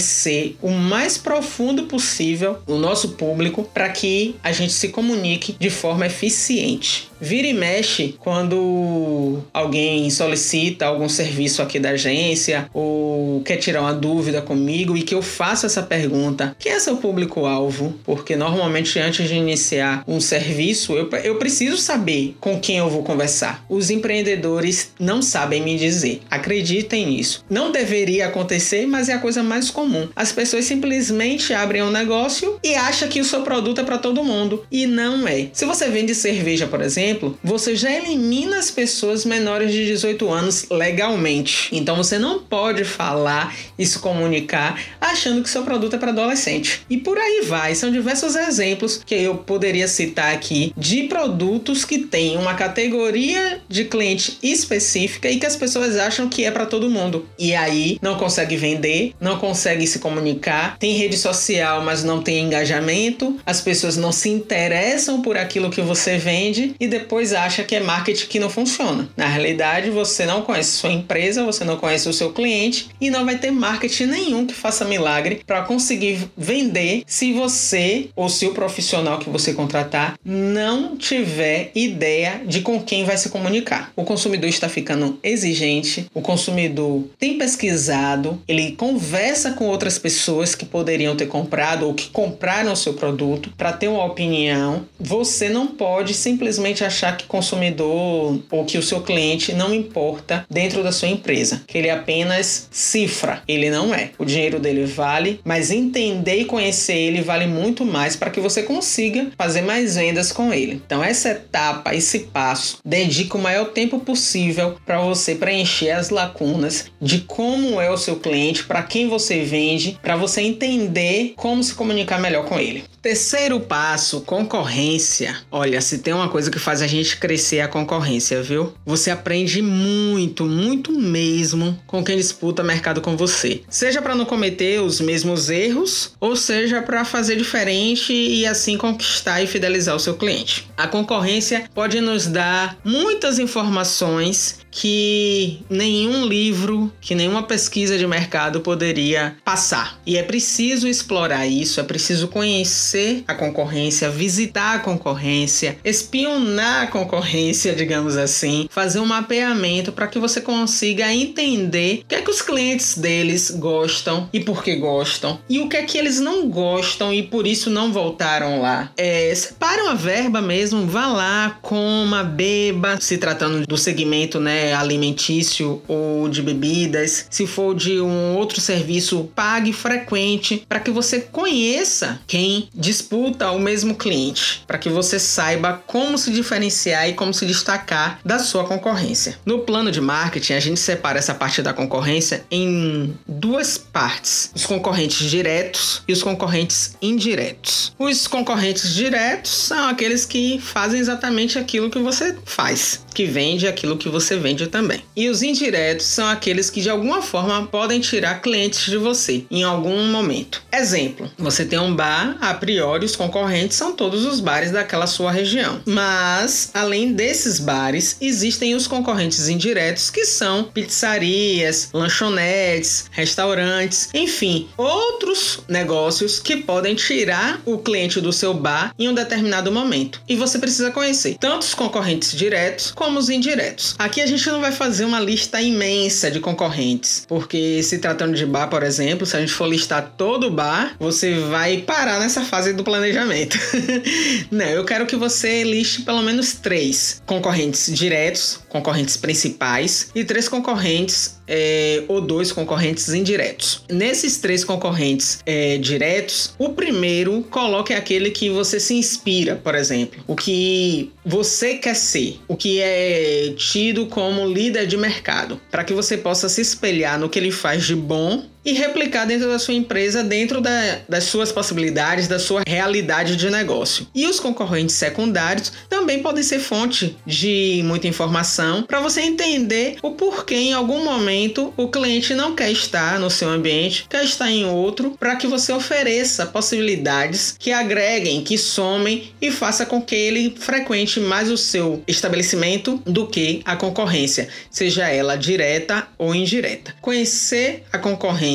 o 0.61 0.69
mais 0.69 1.17
profundo 1.17 1.83
possível 1.83 2.57
o 2.67 2.75
nosso 2.75 3.09
público 3.09 3.63
para 3.63 3.89
que 3.89 4.35
a 4.43 4.51
gente 4.51 4.73
se 4.73 4.89
comunique 4.89 5.55
de 5.59 5.69
forma 5.69 6.05
eficiente. 6.05 7.08
Vira 7.21 7.47
e 7.47 7.53
mexe 7.53 8.15
quando 8.19 9.43
alguém 9.53 10.09
solicita 10.09 10.85
algum 10.85 11.09
serviço 11.09 11.61
aqui 11.61 11.79
da 11.79 11.91
agência 11.91 12.69
ou 12.73 13.41
quer 13.41 13.57
tirar 13.57 13.81
uma 13.81 13.93
dúvida 13.93 14.41
comigo 14.41 14.95
e 14.95 15.01
que 15.01 15.13
eu 15.13 15.21
faça 15.21 15.65
essa 15.65 15.83
pergunta: 15.83 16.55
quem 16.57 16.71
é 16.71 16.79
seu 16.79 16.97
público-alvo? 16.97 17.95
Porque 18.03 18.35
normalmente 18.35 18.99
antes 18.99 19.27
de 19.27 19.35
iniciar 19.35 20.03
um 20.07 20.19
serviço, 20.19 20.93
eu, 20.93 21.09
eu 21.23 21.35
preciso 21.35 21.77
saber 21.77 22.35
com 22.39 22.59
quem 22.59 22.77
eu 22.77 22.89
vou 22.89 23.03
conversar. 23.03 23.65
Os 23.69 23.89
empreendedores 23.89 24.91
não 24.99 25.21
sabem 25.21 25.61
me 25.61 25.77
dizer. 25.77 26.21
Acreditem 26.29 27.07
nisso. 27.07 27.43
Não 27.49 27.71
deveria 27.71 28.27
acontecer, 28.27 28.85
mas 28.85 29.09
é 29.09 29.13
a 29.13 29.19
coisa 29.19 29.43
mais 29.43 29.69
comum. 29.69 30.07
As 30.15 30.31
pessoas 30.31 30.65
simplesmente 30.65 31.53
abrem 31.53 31.83
um 31.83 31.91
negócio 31.91 32.59
e 32.63 32.75
acham 32.75 33.09
que 33.09 33.19
o 33.19 33.25
seu 33.25 33.41
produto 33.41 33.81
é 33.81 33.83
para 33.83 33.97
todo 33.97 34.23
mundo 34.23 34.63
e 34.71 34.85
não 34.85 35.27
é. 35.27 35.49
Se 35.53 35.65
você 35.65 35.89
vende 35.89 36.15
cerveja, 36.15 36.67
por 36.67 36.81
exemplo, 36.81 37.08
exemplo, 37.09 37.37
você 37.43 37.75
já 37.75 37.91
elimina 37.91 38.57
as 38.57 38.69
pessoas 38.69 39.25
menores 39.25 39.71
de 39.71 39.85
18 39.85 40.29
anos 40.29 40.65
legalmente. 40.69 41.69
Então 41.71 41.95
você 41.95 42.19
não 42.19 42.39
pode 42.39 42.83
falar 42.83 43.55
e 43.77 43.85
se 43.85 43.99
comunicar 43.99 44.79
achando 45.01 45.41
que 45.41 45.49
seu 45.49 45.63
produto 45.63 45.95
é 45.95 45.99
para 45.99 46.11
adolescente. 46.11 46.81
E 46.89 46.97
por 46.97 47.17
aí 47.17 47.41
vai. 47.45 47.73
São 47.75 47.91
diversos 47.91 48.35
exemplos 48.35 49.01
que 49.05 49.15
eu 49.15 49.35
poderia 49.35 49.87
citar 49.87 50.33
aqui 50.33 50.73
de 50.77 51.03
produtos 51.03 51.83
que 51.83 51.99
têm 51.99 52.37
uma 52.37 52.53
categoria 52.53 53.61
de 53.67 53.85
cliente 53.85 54.37
específica 54.43 55.29
e 55.29 55.37
que 55.37 55.45
as 55.45 55.55
pessoas 55.55 55.97
acham 55.97 56.29
que 56.29 56.45
é 56.45 56.51
para 56.51 56.65
todo 56.65 56.89
mundo. 56.89 57.27
E 57.37 57.55
aí 57.55 57.97
não 58.01 58.15
consegue 58.15 58.55
vender, 58.55 59.13
não 59.19 59.37
consegue 59.37 59.87
se 59.87 59.99
comunicar, 59.99 60.77
tem 60.77 60.93
rede 60.93 61.17
social, 61.17 61.83
mas 61.83 62.03
não 62.03 62.21
tem 62.21 62.45
engajamento, 62.45 63.37
as 63.45 63.61
pessoas 63.61 63.97
não 63.97 64.11
se 64.11 64.29
interessam 64.29 65.21
por 65.21 65.37
aquilo 65.37 65.69
que 65.69 65.81
você 65.81 66.17
vende 66.17 66.75
e 66.79 66.87
depois 66.87 66.98
acha 67.37 67.63
que 67.63 67.75
é 67.75 67.79
marketing 67.79 68.27
que 68.27 68.39
não 68.39 68.49
funciona. 68.49 69.09
Na 69.15 69.27
realidade, 69.27 69.89
você 69.89 70.25
não 70.25 70.41
conhece 70.41 70.71
sua 70.71 70.91
empresa, 70.91 71.43
você 71.43 71.63
não 71.63 71.77
conhece 71.77 72.07
o 72.07 72.13
seu 72.13 72.31
cliente 72.31 72.89
e 72.99 73.09
não 73.09 73.25
vai 73.25 73.37
ter 73.37 73.51
marketing 73.51 74.05
nenhum 74.05 74.45
que 74.45 74.53
faça 74.53 74.85
milagre 74.85 75.41
para 75.45 75.63
conseguir 75.63 76.29
vender 76.37 77.03
se 77.05 77.33
você 77.33 78.09
ou 78.15 78.29
se 78.29 78.45
o 78.45 78.53
profissional 78.53 79.19
que 79.19 79.29
você 79.29 79.53
contratar 79.53 80.17
não 80.23 80.97
tiver 80.97 81.71
ideia 81.75 82.41
de 82.45 82.61
com 82.61 82.81
quem 82.81 83.03
vai 83.03 83.17
se 83.17 83.29
comunicar. 83.29 83.91
O 83.95 84.03
consumidor 84.03 84.49
está 84.49 84.69
ficando 84.69 85.19
exigente, 85.23 86.07
o 86.13 86.21
consumidor 86.21 87.03
tem 87.17 87.37
pesquisado, 87.37 88.41
ele 88.47 88.73
conversa 88.73 89.51
com 89.51 89.65
outras 89.65 89.97
pessoas 89.97 90.55
que 90.55 90.65
poderiam 90.65 91.15
ter 91.15 91.27
comprado 91.27 91.85
ou 91.85 91.93
que 91.93 92.09
compraram 92.09 92.73
o 92.73 92.77
seu 92.77 92.93
produto 92.93 93.51
para 93.57 93.73
ter 93.73 93.87
uma 93.87 94.05
opinião. 94.05 94.85
Você 94.99 95.49
não 95.49 95.67
pode 95.67 96.13
simplesmente 96.13 96.83
achar 96.89 97.15
que 97.15 97.25
consumidor 97.25 98.39
ou 98.51 98.65
que 98.65 98.77
o 98.77 98.83
seu 98.83 99.01
cliente 99.01 99.53
não 99.53 99.73
importa 99.73 100.45
dentro 100.49 100.83
da 100.83 100.91
sua 100.91 101.07
empresa, 101.07 101.63
que 101.65 101.77
ele 101.77 101.89
apenas 101.89 102.67
cifra. 102.71 103.41
Ele 103.47 103.69
não 103.69 103.93
é. 103.93 104.11
O 104.17 104.25
dinheiro 104.25 104.59
dele 104.59 104.85
vale, 104.85 105.39
mas 105.45 105.71
entender 105.71 106.41
e 106.41 106.45
conhecer 106.45 106.97
ele 106.97 107.21
vale 107.21 107.47
muito 107.47 107.85
mais 107.85 108.15
para 108.15 108.29
que 108.29 108.39
você 108.39 108.63
consiga 108.63 109.27
fazer 109.37 109.61
mais 109.61 109.95
vendas 109.95 110.31
com 110.31 110.53
ele. 110.53 110.81
Então 110.85 111.03
essa 111.03 111.29
etapa, 111.29 111.95
esse 111.95 112.19
passo, 112.19 112.79
dedica 112.83 113.37
o 113.37 113.41
maior 113.41 113.65
tempo 113.65 113.99
possível 113.99 114.75
para 114.85 114.99
você 114.99 115.35
preencher 115.35 115.91
as 115.91 116.09
lacunas 116.09 116.85
de 117.01 117.19
como 117.21 117.79
é 117.79 117.89
o 117.89 117.97
seu 117.97 118.17
cliente, 118.17 118.63
para 118.63 118.83
quem 118.83 119.07
você 119.07 119.41
vende, 119.43 119.97
para 120.01 120.15
você 120.15 120.41
entender 120.41 121.33
como 121.35 121.63
se 121.63 121.73
comunicar 121.73 122.19
melhor 122.19 122.45
com 122.45 122.59
ele. 122.59 122.83
Terceiro 123.01 123.61
passo, 123.61 124.21
concorrência. 124.21 125.37
Olha, 125.49 125.79
se 125.79 125.99
tem 125.99 126.13
uma 126.13 126.27
coisa 126.27 126.51
que 126.51 126.59
faz 126.59 126.81
a 126.81 126.87
gente 126.87 127.15
crescer 127.17 127.57
é 127.57 127.61
a 127.61 127.67
concorrência, 127.67 128.43
viu? 128.43 128.73
Você 128.85 129.09
aprende 129.09 129.61
muito, 129.61 130.45
muito 130.45 130.91
mesmo 130.91 131.79
com 131.87 132.03
quem 132.03 132.17
disputa 132.17 132.61
mercado 132.61 132.99
com 132.99 133.15
você. 133.15 133.61
Seja 133.69 134.01
para 134.01 134.15
não 134.15 134.25
cometer 134.25 134.81
os 134.81 134.99
mesmos 134.99 135.49
erros, 135.49 136.13
ou 136.19 136.35
seja 136.35 136.81
para 136.81 137.05
fazer 137.05 137.37
diferente 137.37 138.11
e 138.11 138.45
assim 138.45 138.77
conquistar 138.77 139.41
e 139.41 139.47
fidelizar 139.47 139.95
o 139.95 139.99
seu 139.99 140.15
cliente. 140.15 140.69
A 140.75 140.87
concorrência 140.87 141.69
pode 141.73 142.01
nos 142.01 142.27
dar 142.27 142.77
muitas 142.83 143.39
informações 143.39 144.59
que 144.71 145.61
nenhum 145.69 146.25
livro, 146.25 146.91
que 147.01 147.15
nenhuma 147.15 147.43
pesquisa 147.43 147.97
de 147.97 148.05
mercado 148.05 148.61
poderia 148.61 149.35
passar. 149.43 149.99
E 150.05 150.17
é 150.17 150.23
preciso 150.23 150.87
explorar 150.87 151.47
isso, 151.47 151.79
é 151.79 151.83
preciso 151.83 152.27
conhecer 152.27 153.23
a 153.27 153.33
concorrência, 153.33 154.09
visitar 154.09 154.75
a 154.75 154.79
concorrência, 154.79 155.77
espionar 155.83 156.83
a 156.83 156.87
concorrência, 156.87 157.73
digamos 157.75 158.17
assim, 158.17 158.67
fazer 158.69 158.99
um 158.99 159.05
mapeamento 159.05 159.91
para 159.91 160.07
que 160.07 160.19
você 160.19 160.41
consiga 160.41 161.13
entender 161.13 162.01
o 162.03 162.05
que 162.07 162.15
é 162.15 162.21
que 162.21 162.31
os 162.31 162.41
clientes 162.41 162.97
deles 162.97 163.51
gostam 163.51 164.29
e 164.31 164.39
por 164.39 164.63
que 164.63 164.75
gostam, 164.75 165.39
e 165.49 165.59
o 165.59 165.67
que 165.67 165.77
é 165.77 165.83
que 165.83 165.97
eles 165.97 166.19
não 166.19 166.49
gostam 166.49 167.13
e 167.13 167.23
por 167.23 167.47
isso 167.47 167.69
não 167.69 167.91
voltaram 167.91 168.61
lá. 168.61 168.91
É, 168.97 169.33
separe 169.33 169.81
uma 169.81 169.95
verba 169.95 170.41
mesmo, 170.41 170.85
vá 170.85 171.07
lá, 171.07 171.57
coma, 171.61 172.23
beba, 172.23 172.99
se 172.99 173.17
tratando 173.17 173.65
do 173.65 173.77
segmento, 173.77 174.39
né? 174.39 174.58
Alimentício 174.73 175.81
ou 175.87 176.29
de 176.29 176.41
bebidas, 176.41 177.25
se 177.29 177.47
for 177.47 177.75
de 177.75 177.99
um 177.99 178.35
outro 178.35 178.61
serviço, 178.61 179.29
pague 179.35 179.73
frequente 179.73 180.65
para 180.67 180.79
que 180.79 180.91
você 180.91 181.19
conheça 181.19 182.19
quem 182.27 182.69
disputa 182.73 183.51
o 183.51 183.59
mesmo 183.59 183.95
cliente, 183.95 184.63
para 184.67 184.77
que 184.77 184.89
você 184.89 185.19
saiba 185.19 185.81
como 185.87 186.17
se 186.17 186.31
diferenciar 186.31 187.09
e 187.09 187.13
como 187.13 187.33
se 187.33 187.45
destacar 187.45 188.19
da 188.23 188.39
sua 188.39 188.63
concorrência. 188.63 189.37
No 189.45 189.59
plano 189.59 189.91
de 189.91 190.01
marketing, 190.01 190.53
a 190.53 190.59
gente 190.59 190.79
separa 190.79 191.19
essa 191.19 191.33
parte 191.33 191.61
da 191.61 191.73
concorrência 191.73 192.45
em 192.51 193.13
duas 193.27 193.77
partes: 193.77 194.51
os 194.55 194.65
concorrentes 194.65 195.29
diretos 195.29 196.03
e 196.07 196.13
os 196.13 196.23
concorrentes 196.23 196.97
indiretos. 197.01 197.93
Os 197.97 198.27
concorrentes 198.27 198.93
diretos 198.93 199.51
são 199.51 199.89
aqueles 199.89 200.25
que 200.25 200.59
fazem 200.59 200.99
exatamente 200.99 201.57
aquilo 201.57 201.89
que 201.89 201.99
você 201.99 202.35
faz, 202.45 203.05
que 203.13 203.25
vende 203.25 203.67
aquilo 203.67 203.97
que 203.97 204.09
você 204.09 204.35
vende 204.49 204.67
também. 204.67 205.01
E 205.15 205.29
os 205.29 205.43
indiretos 205.43 206.05
são 206.07 206.27
aqueles 206.27 206.69
que 206.69 206.81
de 206.81 206.89
alguma 206.89 207.21
forma 207.21 207.67
podem 207.67 207.99
tirar 207.99 208.41
clientes 208.41 208.85
de 208.85 208.97
você 208.97 209.45
em 209.51 209.63
algum 209.63 210.05
momento. 210.05 210.61
Exemplo: 210.71 211.29
você 211.37 211.65
tem 211.65 211.79
um 211.79 211.95
bar, 211.95 212.37
a 212.41 212.53
priori 212.53 213.05
os 213.05 213.15
concorrentes 213.15 213.77
são 213.77 213.93
todos 213.93 214.25
os 214.25 214.39
bares 214.39 214.71
daquela 214.71 215.07
sua 215.07 215.31
região. 215.31 215.81
Mas, 215.85 216.71
além 216.73 217.13
desses 217.13 217.59
bares, 217.59 218.17
existem 218.19 218.75
os 218.75 218.87
concorrentes 218.87 219.47
indiretos 219.47 220.09
que 220.09 220.25
são 220.25 220.63
pizzarias, 220.63 221.89
lanchonetes, 221.93 223.05
restaurantes, 223.11 224.09
enfim, 224.13 224.67
outros 224.77 225.59
negócios 225.67 226.39
que 226.39 226.57
podem 226.57 226.95
tirar 226.95 227.61
o 227.65 227.77
cliente 227.77 228.19
do 228.19 228.33
seu 228.33 228.53
bar 228.53 228.93
em 228.97 229.07
um 229.07 229.13
determinado 229.13 229.71
momento. 229.71 230.21
E 230.27 230.35
você 230.35 230.57
precisa 230.57 230.91
conhecer 230.91 231.37
tanto 231.39 231.63
os 231.63 231.73
concorrentes 231.73 232.35
diretos 232.35 232.91
como 232.91 233.19
os 233.19 233.29
indiretos. 233.29 233.95
Aqui 233.97 234.21
a 234.21 234.25
gente 234.25 234.38
gente 234.39 234.49
não 234.49 234.61
vai 234.61 234.71
fazer 234.71 235.03
uma 235.03 235.19
lista 235.19 235.61
imensa 235.61 236.31
de 236.31 236.39
concorrentes, 236.39 237.25
porque 237.27 237.83
se 237.83 237.99
tratando 237.99 238.35
de 238.35 238.45
bar, 238.45 238.67
por 238.67 238.83
exemplo, 238.83 239.25
se 239.25 239.35
a 239.35 239.39
gente 239.41 239.51
for 239.51 239.67
listar 239.67 240.13
todo 240.17 240.47
o 240.47 240.51
bar, 240.51 240.95
você 240.97 241.35
vai 241.35 241.79
parar 241.79 242.19
nessa 242.19 242.41
fase 242.41 242.71
do 242.71 242.83
planejamento. 242.83 243.59
não, 244.49 244.65
eu 244.65 244.85
quero 244.85 245.05
que 245.05 245.17
você 245.17 245.63
liste 245.63 246.03
pelo 246.03 246.21
menos 246.23 246.53
três 246.53 247.21
concorrentes 247.25 247.93
diretos, 247.93 248.59
concorrentes 248.69 249.17
principais 249.17 250.09
e 250.15 250.23
três 250.23 250.47
concorrentes 250.47 251.39
é, 251.49 252.03
ou 252.07 252.21
dois 252.21 252.51
concorrentes 252.51 253.09
indiretos. 253.09 253.83
Nesses 253.89 254.37
três 254.37 254.63
concorrentes 254.63 255.39
é, 255.45 255.77
diretos, 255.77 256.53
o 256.59 256.69
primeiro 256.69 257.41
coloque 257.49 257.93
aquele 257.93 258.29
que 258.29 258.49
você 258.49 258.79
se 258.79 258.93
inspira, 258.93 259.55
por 259.55 259.73
exemplo, 259.73 260.23
o 260.27 260.35
que 260.35 261.11
você 261.29 261.75
quer 261.75 261.95
ser, 261.95 262.39
o 262.47 262.57
que 262.57 262.81
é 262.81 263.53
tido 263.55 264.07
como 264.07 264.47
líder 264.47 264.87
de 264.87 264.97
mercado, 264.97 265.61
para 265.69 265.83
que 265.83 265.93
você 265.93 266.17
possa 266.17 266.49
se 266.49 266.59
espelhar 266.59 267.19
no 267.19 267.29
que 267.29 267.37
ele 267.37 267.51
faz 267.51 267.85
de 267.85 267.95
bom 267.95 268.47
e 268.63 268.73
replicar 268.73 269.25
dentro 269.25 269.47
da 269.47 269.59
sua 269.59 269.73
empresa, 269.73 270.23
dentro 270.23 270.61
da, 270.61 270.99
das 271.07 271.25
suas 271.25 271.51
possibilidades, 271.51 272.27
da 272.27 272.39
sua 272.39 272.61
realidade 272.67 273.35
de 273.35 273.49
negócio. 273.49 274.07
E 274.13 274.25
os 274.27 274.39
concorrentes 274.39 274.95
secundários 274.95 275.71
também 275.89 276.21
podem 276.21 276.43
ser 276.43 276.59
fonte 276.59 277.17
de 277.25 277.81
muita 277.85 278.07
informação 278.07 278.83
para 278.83 278.99
você 278.99 279.21
entender 279.21 279.97
o 280.01 280.11
porquê 280.11 280.55
em 280.55 280.73
algum 280.73 281.03
momento 281.03 281.73
o 281.77 281.87
cliente 281.87 282.33
não 282.33 282.55
quer 282.55 282.71
estar 282.71 283.19
no 283.19 283.29
seu 283.29 283.49
ambiente, 283.49 284.05
quer 284.09 284.23
estar 284.23 284.49
em 284.49 284.65
outro, 284.65 285.15
para 285.19 285.35
que 285.35 285.47
você 285.47 285.71
ofereça 285.71 286.45
possibilidades 286.45 287.55
que 287.57 287.71
agreguem, 287.71 288.43
que 288.43 288.57
somem 288.57 289.31
e 289.41 289.51
faça 289.51 289.85
com 289.85 290.01
que 290.01 290.15
ele 290.15 290.55
frequente 290.57 291.19
mais 291.19 291.49
o 291.49 291.57
seu 291.57 292.03
estabelecimento 292.07 293.01
do 293.05 293.27
que 293.27 293.61
a 293.65 293.75
concorrência, 293.75 294.49
seja 294.69 295.07
ela 295.07 295.35
direta 295.35 296.07
ou 296.17 296.35
indireta. 296.35 296.93
Conhecer 297.01 297.83
a 297.91 297.97
concorrência 297.97 298.48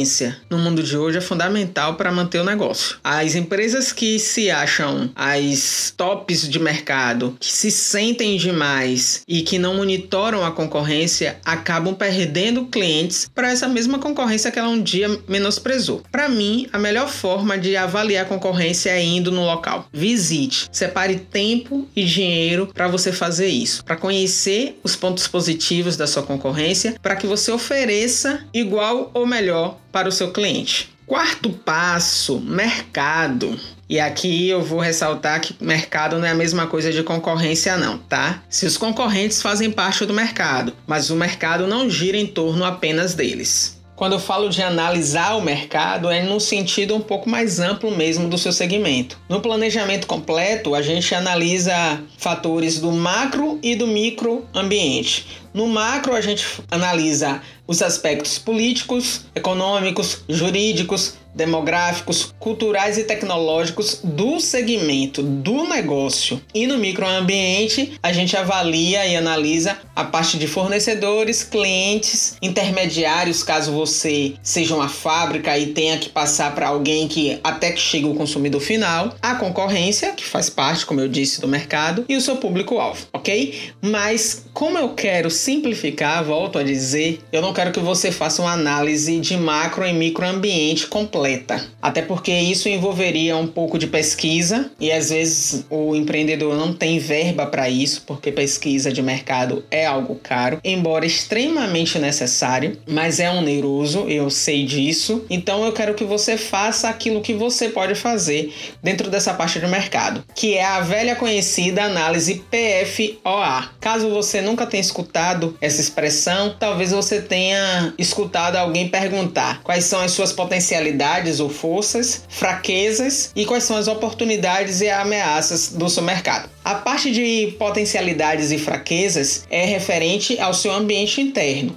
no 0.51 0.59
mundo 0.59 0.83
de 0.83 0.97
hoje 0.97 1.19
é 1.19 1.21
fundamental 1.21 1.95
para 1.95 2.11
manter 2.11 2.41
o 2.41 2.45
negócio. 2.45 2.97
As 3.05 3.35
empresas 3.37 3.93
que 3.93 4.19
se 4.19 4.51
acham 4.51 5.11
as 5.15 5.93
tops 5.97 6.49
de 6.49 6.59
mercado, 6.59 7.37
que 7.39 7.53
se 7.53 7.71
sentem 7.71 8.37
demais 8.37 9.23
e 9.29 9.43
que 9.43 9.59
não 9.59 9.75
monitoram 9.75 10.45
a 10.45 10.51
concorrência, 10.51 11.39
acabam 11.45 11.95
perdendo 11.95 12.67
clientes 12.67 13.31
para 13.33 13.51
essa 13.51 13.69
mesma 13.69 13.99
concorrência 13.99 14.51
que 14.51 14.59
ela 14.59 14.69
um 14.69 14.83
dia 14.83 15.09
menosprezou. 15.29 16.03
Para 16.11 16.29
mim, 16.29 16.67
a 16.73 16.79
melhor 16.79 17.09
forma 17.09 17.57
de 17.57 17.77
avaliar 17.77 18.25
a 18.25 18.29
concorrência 18.29 18.91
é 18.91 19.03
indo 19.03 19.31
no 19.31 19.45
local. 19.45 19.89
Visite, 19.93 20.69
separe 20.73 21.17
tempo 21.17 21.87
e 21.95 22.05
dinheiro 22.05 22.69
para 22.75 22.89
você 22.89 23.13
fazer 23.13 23.49
isso, 23.49 23.85
para 23.85 23.97
conhecer 23.97 24.79
os 24.83 24.97
pontos 24.97 25.29
positivos 25.29 25.97
da 25.97 26.07
sua 26.07 26.23
concorrência, 26.23 26.97
para 27.01 27.15
que 27.15 27.27
você 27.27 27.53
ofereça 27.53 28.45
igual 28.53 29.11
ou 29.15 29.27
melhor 29.27 29.84
para 29.95 30.09
o 30.09 30.13
seu 30.13 30.33
cliente. 30.33 30.91
Quarto 31.07 31.51
passo: 31.51 32.41
mercado. 32.41 33.59
E 33.89 34.01
aqui 34.01 34.49
eu 34.49 34.61
vou 34.61 34.81
ressaltar 34.81 35.41
que 35.41 35.55
mercado 35.63 36.19
não 36.19 36.27
é 36.27 36.31
a 36.31 36.35
mesma 36.35 36.67
coisa 36.67 36.91
de 36.91 37.03
concorrência, 37.05 37.77
não, 37.77 37.99
tá? 37.99 38.43
Se 38.49 38.67
os 38.67 38.77
concorrentes 38.77 39.41
fazem 39.41 39.71
parte 39.71 40.05
do 40.05 40.13
mercado, 40.13 40.73
mas 40.85 41.11
o 41.11 41.15
mercado 41.15 41.69
não 41.69 41.89
gira 41.89 42.17
em 42.17 42.27
torno 42.27 42.65
apenas 42.65 43.15
deles. 43.15 43.81
Quando 43.95 44.15
eu 44.15 44.19
falo 44.19 44.49
de 44.49 44.61
analisar 44.61 45.37
o 45.37 45.41
mercado, 45.41 46.11
é 46.11 46.21
num 46.21 46.41
sentido 46.41 46.97
um 46.97 47.01
pouco 47.01 47.31
mais 47.31 47.61
amplo 47.61 47.97
mesmo 47.97 48.29
do 48.29 48.37
seu 48.37 48.53
segmento. 48.53 49.21
No 49.29 49.41
planejamento 49.41 50.09
completo, 50.09 50.75
a 50.75 50.83
gente 50.83 51.15
analisa 51.15 52.03
fatores 52.19 52.81
do 52.81 52.91
macro 52.91 53.61
e 53.63 53.77
do 53.77 53.87
micro 53.87 54.45
ambiente. 54.53 55.44
No 55.55 55.69
macro, 55.69 56.17
a 56.17 56.21
gente 56.21 56.45
analisa 56.69 57.41
os 57.65 57.81
aspectos 57.81 58.39
políticos, 58.39 59.27
econômicos, 59.37 60.25
jurídicos, 60.29 61.15
demográficos, 61.35 62.33
culturais 62.39 62.97
e 62.97 63.05
tecnológicos 63.05 64.01
do 64.05 64.39
segmento 64.39 65.23
do 65.23 65.67
negócio. 65.67 66.41
E 66.55 66.67
no 66.67 66.79
microambiente, 66.79 67.99
a 68.03 68.13
gente 68.13 68.37
avalia 68.37 69.07
e 69.07 69.17
analisa 69.17 69.77
a 69.97 70.05
parte 70.05 70.39
de 70.39 70.47
fornecedores, 70.47 71.43
clientes, 71.43 72.37
intermediários, 72.41 73.43
caso 73.43 73.73
você 73.73 74.35
seja 74.43 74.75
uma 74.75 74.89
fábrica 74.89 75.59
e 75.59 75.67
tenha 75.67 75.99
que 75.99 76.09
passar 76.09 76.55
para 76.55 76.69
alguém 76.69 77.09
que 77.09 77.39
até 77.43 77.73
que 77.73 77.81
chegue 77.81 78.07
o 78.07 78.15
consumidor 78.15 78.61
final, 78.61 79.15
a 79.21 79.35
concorrência, 79.35 80.13
que 80.13 80.25
faz 80.25 80.49
parte, 80.49 80.87
como 80.87 81.01
eu 81.01 81.09
disse, 81.09 81.41
do 81.41 81.49
mercado, 81.49 82.05
e 82.09 82.17
o 82.17 82.21
seu 82.21 82.37
público-alvo, 82.37 83.07
ok? 83.13 83.73
Mas 83.83 84.47
como 84.53 84.79
eu 84.79 84.91
quero 84.91 85.31
simplificar, 85.45 86.25
volto 86.25 86.59
a 86.59 86.63
dizer, 86.63 87.21
eu 87.31 87.43
não 87.43 87.53
quero 87.53 87.71
que 87.71 87.79
você 87.79 88.11
faça 88.11 88.41
uma 88.41 88.53
análise 88.53 89.21
de 89.21 89.37
macro 89.37 89.87
e 89.87 89.93
microambiente 89.93 90.87
completa. 90.87 91.63
Até 91.83 92.01
porque 92.01 92.33
isso 92.33 92.67
envolveria 92.67 93.37
um 93.37 93.47
pouco 93.47 93.79
de 93.79 93.87
pesquisa 93.87 94.71
e 94.81 94.91
às 94.91 95.11
vezes 95.11 95.67
o 95.69 95.95
empreendedor 95.95 96.57
não 96.57 96.73
tem 96.73 96.99
verba 96.99 97.45
para 97.45 97.69
isso, 97.69 98.05
porque 98.07 98.33
pesquisa 98.33 98.91
de 98.91 99.03
mercado 99.03 99.63
é 99.71 99.85
algo 99.85 100.19
caro, 100.23 100.61
embora 100.65 101.05
extremamente 101.05 101.99
necessário, 101.99 102.79
mas 102.87 103.21
é 103.21 103.31
oneroso, 103.31 104.09
eu 104.09 104.31
sei 104.31 104.65
disso. 104.65 105.27
Então 105.29 105.63
eu 105.63 105.73
quero 105.73 105.95
que 105.95 106.05
você 106.05 106.39
faça 106.39 106.89
aquilo 106.89 107.21
que 107.21 107.35
você 107.35 107.69
pode 107.69 107.95
fazer 107.95 108.51
dentro 108.83 109.11
dessa 109.11 109.35
parte 109.35 109.59
do 109.59 109.69
mercado, 109.69 110.25
que 110.35 110.55
é 110.55 110.65
a 110.65 110.81
velha 110.81 111.15
conhecida 111.15 111.85
análise 111.85 112.43
PFOA. 112.51 113.73
Caso 113.79 114.09
você 114.09 114.41
nunca 114.41 114.67
tenha 114.67 114.81
escutado 114.81 115.34
essa 115.61 115.81
expressão, 115.81 116.55
talvez 116.59 116.91
você 116.91 117.21
tenha 117.21 117.93
escutado 117.99 118.57
alguém 118.57 118.89
perguntar 118.89 119.63
quais 119.63 119.85
são 119.85 120.01
as 120.01 120.13
suas 120.13 120.33
potencialidades 120.33 121.41
ou 121.41 121.49
forças, 121.49 122.25
fraquezas 122.29 123.31
e 123.35 123.45
quais 123.45 123.65
são 123.65 123.77
as 123.77 123.89
oportunidades 123.89 124.81
e 124.81 124.89
ameaças 124.89 125.73
do 125.73 125.89
seu 125.89 126.03
mercado. 126.03 126.49
A 126.65 126.77
parte 126.77 127.11
de 127.11 127.55
potencialidades 127.59 128.51
e 128.51 128.59
fraquezas 128.59 129.45
é 129.51 129.67
referente 129.67 130.39
ao 130.41 130.55
seu 130.55 130.73
ambiente 130.73 131.21
interno, 131.21 131.77